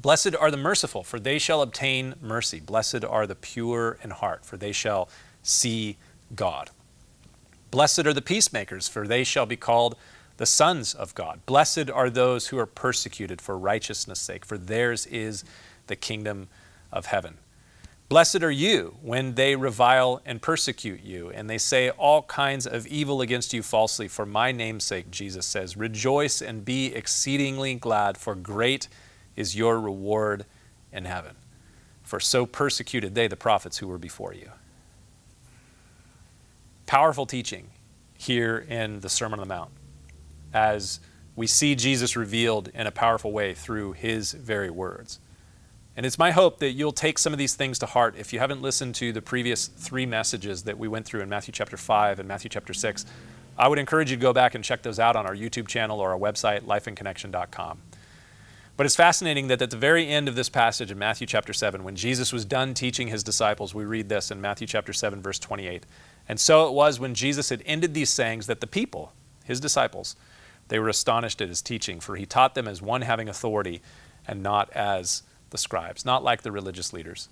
Blessed 0.00 0.34
are 0.34 0.50
the 0.50 0.56
merciful, 0.56 1.04
for 1.04 1.20
they 1.20 1.38
shall 1.38 1.62
obtain 1.62 2.14
mercy. 2.20 2.58
Blessed 2.58 3.04
are 3.04 3.26
the 3.26 3.34
pure 3.34 3.98
in 4.02 4.10
heart, 4.10 4.44
for 4.44 4.56
they 4.56 4.72
shall 4.72 5.08
see 5.42 5.96
God. 6.34 6.70
Blessed 7.70 8.06
are 8.06 8.12
the 8.12 8.22
peacemakers, 8.22 8.88
for 8.88 9.06
they 9.06 9.24
shall 9.24 9.46
be 9.46 9.56
called 9.56 9.96
the 10.40 10.46
sons 10.46 10.94
of 10.94 11.14
God. 11.14 11.44
Blessed 11.44 11.90
are 11.90 12.08
those 12.08 12.46
who 12.46 12.58
are 12.58 12.64
persecuted 12.64 13.42
for 13.42 13.58
righteousness' 13.58 14.20
sake, 14.20 14.46
for 14.46 14.56
theirs 14.56 15.04
is 15.04 15.44
the 15.86 15.94
kingdom 15.94 16.48
of 16.90 17.04
heaven. 17.04 17.36
Blessed 18.08 18.42
are 18.42 18.50
you 18.50 18.96
when 19.02 19.34
they 19.34 19.54
revile 19.54 20.22
and 20.24 20.40
persecute 20.40 21.02
you, 21.02 21.28
and 21.28 21.50
they 21.50 21.58
say 21.58 21.90
all 21.90 22.22
kinds 22.22 22.66
of 22.66 22.86
evil 22.86 23.20
against 23.20 23.52
you 23.52 23.62
falsely 23.62 24.08
for 24.08 24.24
my 24.24 24.50
name's 24.50 24.84
sake, 24.84 25.10
Jesus 25.10 25.44
says. 25.44 25.76
Rejoice 25.76 26.40
and 26.40 26.64
be 26.64 26.86
exceedingly 26.86 27.74
glad, 27.74 28.16
for 28.16 28.34
great 28.34 28.88
is 29.36 29.54
your 29.54 29.78
reward 29.78 30.46
in 30.90 31.04
heaven. 31.04 31.36
For 32.02 32.18
so 32.18 32.46
persecuted 32.46 33.14
they 33.14 33.28
the 33.28 33.36
prophets 33.36 33.76
who 33.76 33.88
were 33.88 33.98
before 33.98 34.32
you. 34.32 34.48
Powerful 36.86 37.26
teaching 37.26 37.66
here 38.16 38.56
in 38.56 39.00
the 39.00 39.10
Sermon 39.10 39.38
on 39.38 39.46
the 39.46 39.54
Mount 39.54 39.70
as 40.52 41.00
we 41.36 41.46
see 41.46 41.74
Jesus 41.74 42.16
revealed 42.16 42.68
in 42.74 42.86
a 42.86 42.90
powerful 42.90 43.32
way 43.32 43.54
through 43.54 43.92
his 43.92 44.32
very 44.32 44.70
words. 44.70 45.20
And 45.96 46.06
it's 46.06 46.18
my 46.18 46.30
hope 46.30 46.60
that 46.60 46.70
you'll 46.70 46.92
take 46.92 47.18
some 47.18 47.32
of 47.32 47.38
these 47.38 47.54
things 47.54 47.78
to 47.80 47.86
heart. 47.86 48.14
If 48.16 48.32
you 48.32 48.38
haven't 48.38 48.62
listened 48.62 48.94
to 48.96 49.12
the 49.12 49.22
previous 49.22 49.66
three 49.66 50.06
messages 50.06 50.62
that 50.62 50.78
we 50.78 50.88
went 50.88 51.04
through 51.06 51.20
in 51.20 51.28
Matthew 51.28 51.52
chapter 51.52 51.76
5 51.76 52.18
and 52.18 52.28
Matthew 52.28 52.48
chapter 52.48 52.72
6, 52.72 53.04
I 53.58 53.68
would 53.68 53.78
encourage 53.78 54.10
you 54.10 54.16
to 54.16 54.22
go 54.22 54.32
back 54.32 54.54
and 54.54 54.64
check 54.64 54.82
those 54.82 54.98
out 54.98 55.16
on 55.16 55.26
our 55.26 55.34
YouTube 55.34 55.68
channel 55.68 56.00
or 56.00 56.12
our 56.12 56.18
website, 56.18 56.62
lifeandconnection.com. 56.62 57.78
But 58.76 58.86
it's 58.86 58.96
fascinating 58.96 59.48
that 59.48 59.60
at 59.60 59.68
the 59.68 59.76
very 59.76 60.08
end 60.08 60.26
of 60.26 60.36
this 60.36 60.48
passage 60.48 60.90
in 60.90 60.98
Matthew 60.98 61.26
chapter 61.26 61.52
7, 61.52 61.84
when 61.84 61.96
Jesus 61.96 62.32
was 62.32 62.46
done 62.46 62.72
teaching 62.72 63.08
his 63.08 63.22
disciples, 63.22 63.74
we 63.74 63.84
read 63.84 64.08
this 64.08 64.30
in 64.30 64.40
Matthew 64.40 64.66
chapter 64.66 64.94
7, 64.94 65.20
verse 65.20 65.38
28. 65.38 65.84
And 66.26 66.40
so 66.40 66.66
it 66.66 66.72
was 66.72 66.98
when 66.98 67.14
Jesus 67.14 67.50
had 67.50 67.62
ended 67.66 67.92
these 67.92 68.08
sayings 68.08 68.46
that 68.46 68.62
the 68.62 68.66
people, 68.66 69.12
his 69.44 69.60
disciples, 69.60 70.16
they 70.70 70.78
were 70.78 70.88
astonished 70.88 71.42
at 71.42 71.48
his 71.48 71.60
teaching, 71.60 72.00
for 72.00 72.16
he 72.16 72.24
taught 72.24 72.54
them 72.54 72.66
as 72.66 72.80
one 72.80 73.02
having 73.02 73.28
authority 73.28 73.82
and 74.26 74.42
not 74.42 74.70
as 74.72 75.24
the 75.50 75.58
scribes, 75.58 76.04
not 76.04 76.24
like 76.24 76.42
the 76.42 76.52
religious 76.52 76.92
leaders 76.92 77.28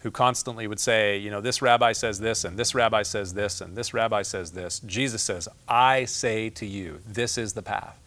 who 0.00 0.10
constantly 0.10 0.66
would 0.66 0.80
say, 0.80 1.18
you 1.18 1.30
know, 1.30 1.40
this 1.40 1.60
rabbi 1.60 1.92
says 1.92 2.18
this, 2.18 2.44
and 2.44 2.56
this 2.56 2.74
rabbi 2.74 3.02
says 3.02 3.34
this, 3.34 3.60
and 3.60 3.76
this 3.76 3.92
rabbi 3.92 4.22
says 4.22 4.52
this. 4.52 4.80
Jesus 4.80 5.22
says, 5.22 5.48
I 5.68 6.06
say 6.06 6.50
to 6.50 6.64
you, 6.64 7.00
this 7.06 7.36
is 7.36 7.52
the 7.52 7.62
path. 7.62 7.98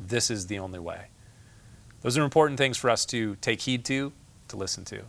This 0.00 0.30
is 0.30 0.46
the 0.46 0.58
only 0.58 0.78
way. 0.78 1.06
Those 2.02 2.18
are 2.18 2.24
important 2.24 2.58
things 2.58 2.76
for 2.76 2.90
us 2.90 3.04
to 3.06 3.36
take 3.36 3.60
heed 3.60 3.84
to, 3.86 4.12
to 4.48 4.56
listen 4.56 4.84
to. 4.86 5.02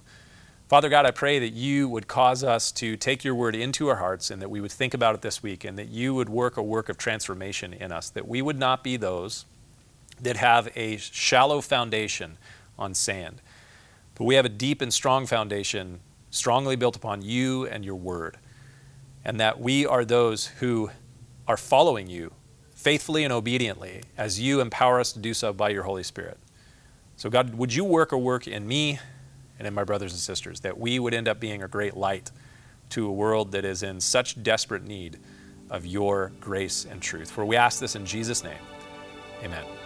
Father 0.68 0.90
God, 0.90 1.06
I 1.06 1.12
pray 1.12 1.40
that 1.40 1.54
you 1.54 1.88
would 1.88 2.10
cause 2.10 2.44
us 2.44 2.74
to 2.74 2.98
take 2.98 3.24
your 3.24 3.34
word 3.34 3.56
into 3.56 3.88
our 3.88 3.96
hearts 3.96 4.30
and 4.30 4.42
that 4.42 4.50
we 4.50 4.60
would 4.60 4.72
think 4.72 4.94
about 4.94 5.16
it 5.16 5.22
this 5.22 5.42
week 5.42 5.64
and 5.64 5.80
that 5.80 5.88
you 5.88 6.14
would 6.14 6.28
work 6.28 6.58
a 6.58 6.62
work 6.62 6.90
of 6.90 6.98
transformation 6.98 7.72
in 7.72 7.94
us, 7.94 8.10
that 8.10 8.28
we 8.28 8.42
would 8.42 8.60
not 8.60 8.84
be 8.84 8.98
those 8.98 9.46
that 10.22 10.36
have 10.36 10.68
a 10.76 10.98
shallow 10.98 11.62
foundation 11.62 12.38
on 12.78 12.94
sand, 12.94 13.42
but 14.16 14.26
we 14.26 14.36
have 14.36 14.44
a 14.44 14.50
deep 14.50 14.82
and 14.82 14.94
strong 14.94 15.26
foundation 15.26 16.02
strongly 16.32 16.76
built 16.76 16.98
upon 16.98 17.22
you 17.22 17.66
and 17.68 17.86
your 17.86 17.96
word, 17.96 18.36
and 19.24 19.40
that 19.40 19.62
we 19.62 19.86
are 19.86 20.04
those 20.04 20.48
who 20.48 20.92
are 21.48 21.56
following 21.56 22.08
you 22.08 22.34
faithfully 22.76 23.24
and 23.24 23.32
obediently 23.32 24.02
as 24.18 24.38
you 24.38 24.60
empower 24.60 25.00
us 25.00 25.14
to 25.14 25.20
do 25.20 25.34
so 25.34 25.54
by 25.54 25.70
your 25.70 25.84
Holy 25.84 26.04
Spirit. 26.04 26.38
So, 27.16 27.30
God, 27.30 27.56
would 27.56 27.74
you 27.74 27.86
work 27.86 28.12
a 28.12 28.18
work 28.18 28.48
in 28.50 28.68
me? 28.68 29.00
And 29.60 29.68
in 29.68 29.74
my 29.74 29.84
brothers 29.84 30.12
and 30.12 30.20
sisters, 30.20 30.62
that 30.62 30.78
we 30.78 31.00
would 31.00 31.14
end 31.14 31.28
up 31.28 31.40
being 31.40 31.64
a 31.64 31.68
great 31.68 31.96
light 31.96 32.32
to 32.90 33.08
a 33.08 33.12
world 33.12 33.52
that 33.52 33.66
is 33.66 33.84
in 33.84 34.00
such 34.00 34.42
desperate 34.42 34.84
need 34.84 35.20
of 35.70 35.86
your 35.86 36.32
grace 36.40 36.86
and 36.90 37.02
truth. 37.02 37.30
For 37.30 37.46
we 37.46 37.56
ask 37.56 37.80
this 37.80 37.96
in 37.96 38.06
Jesus' 38.06 38.44
name. 38.44 38.60
Amen. 39.44 39.77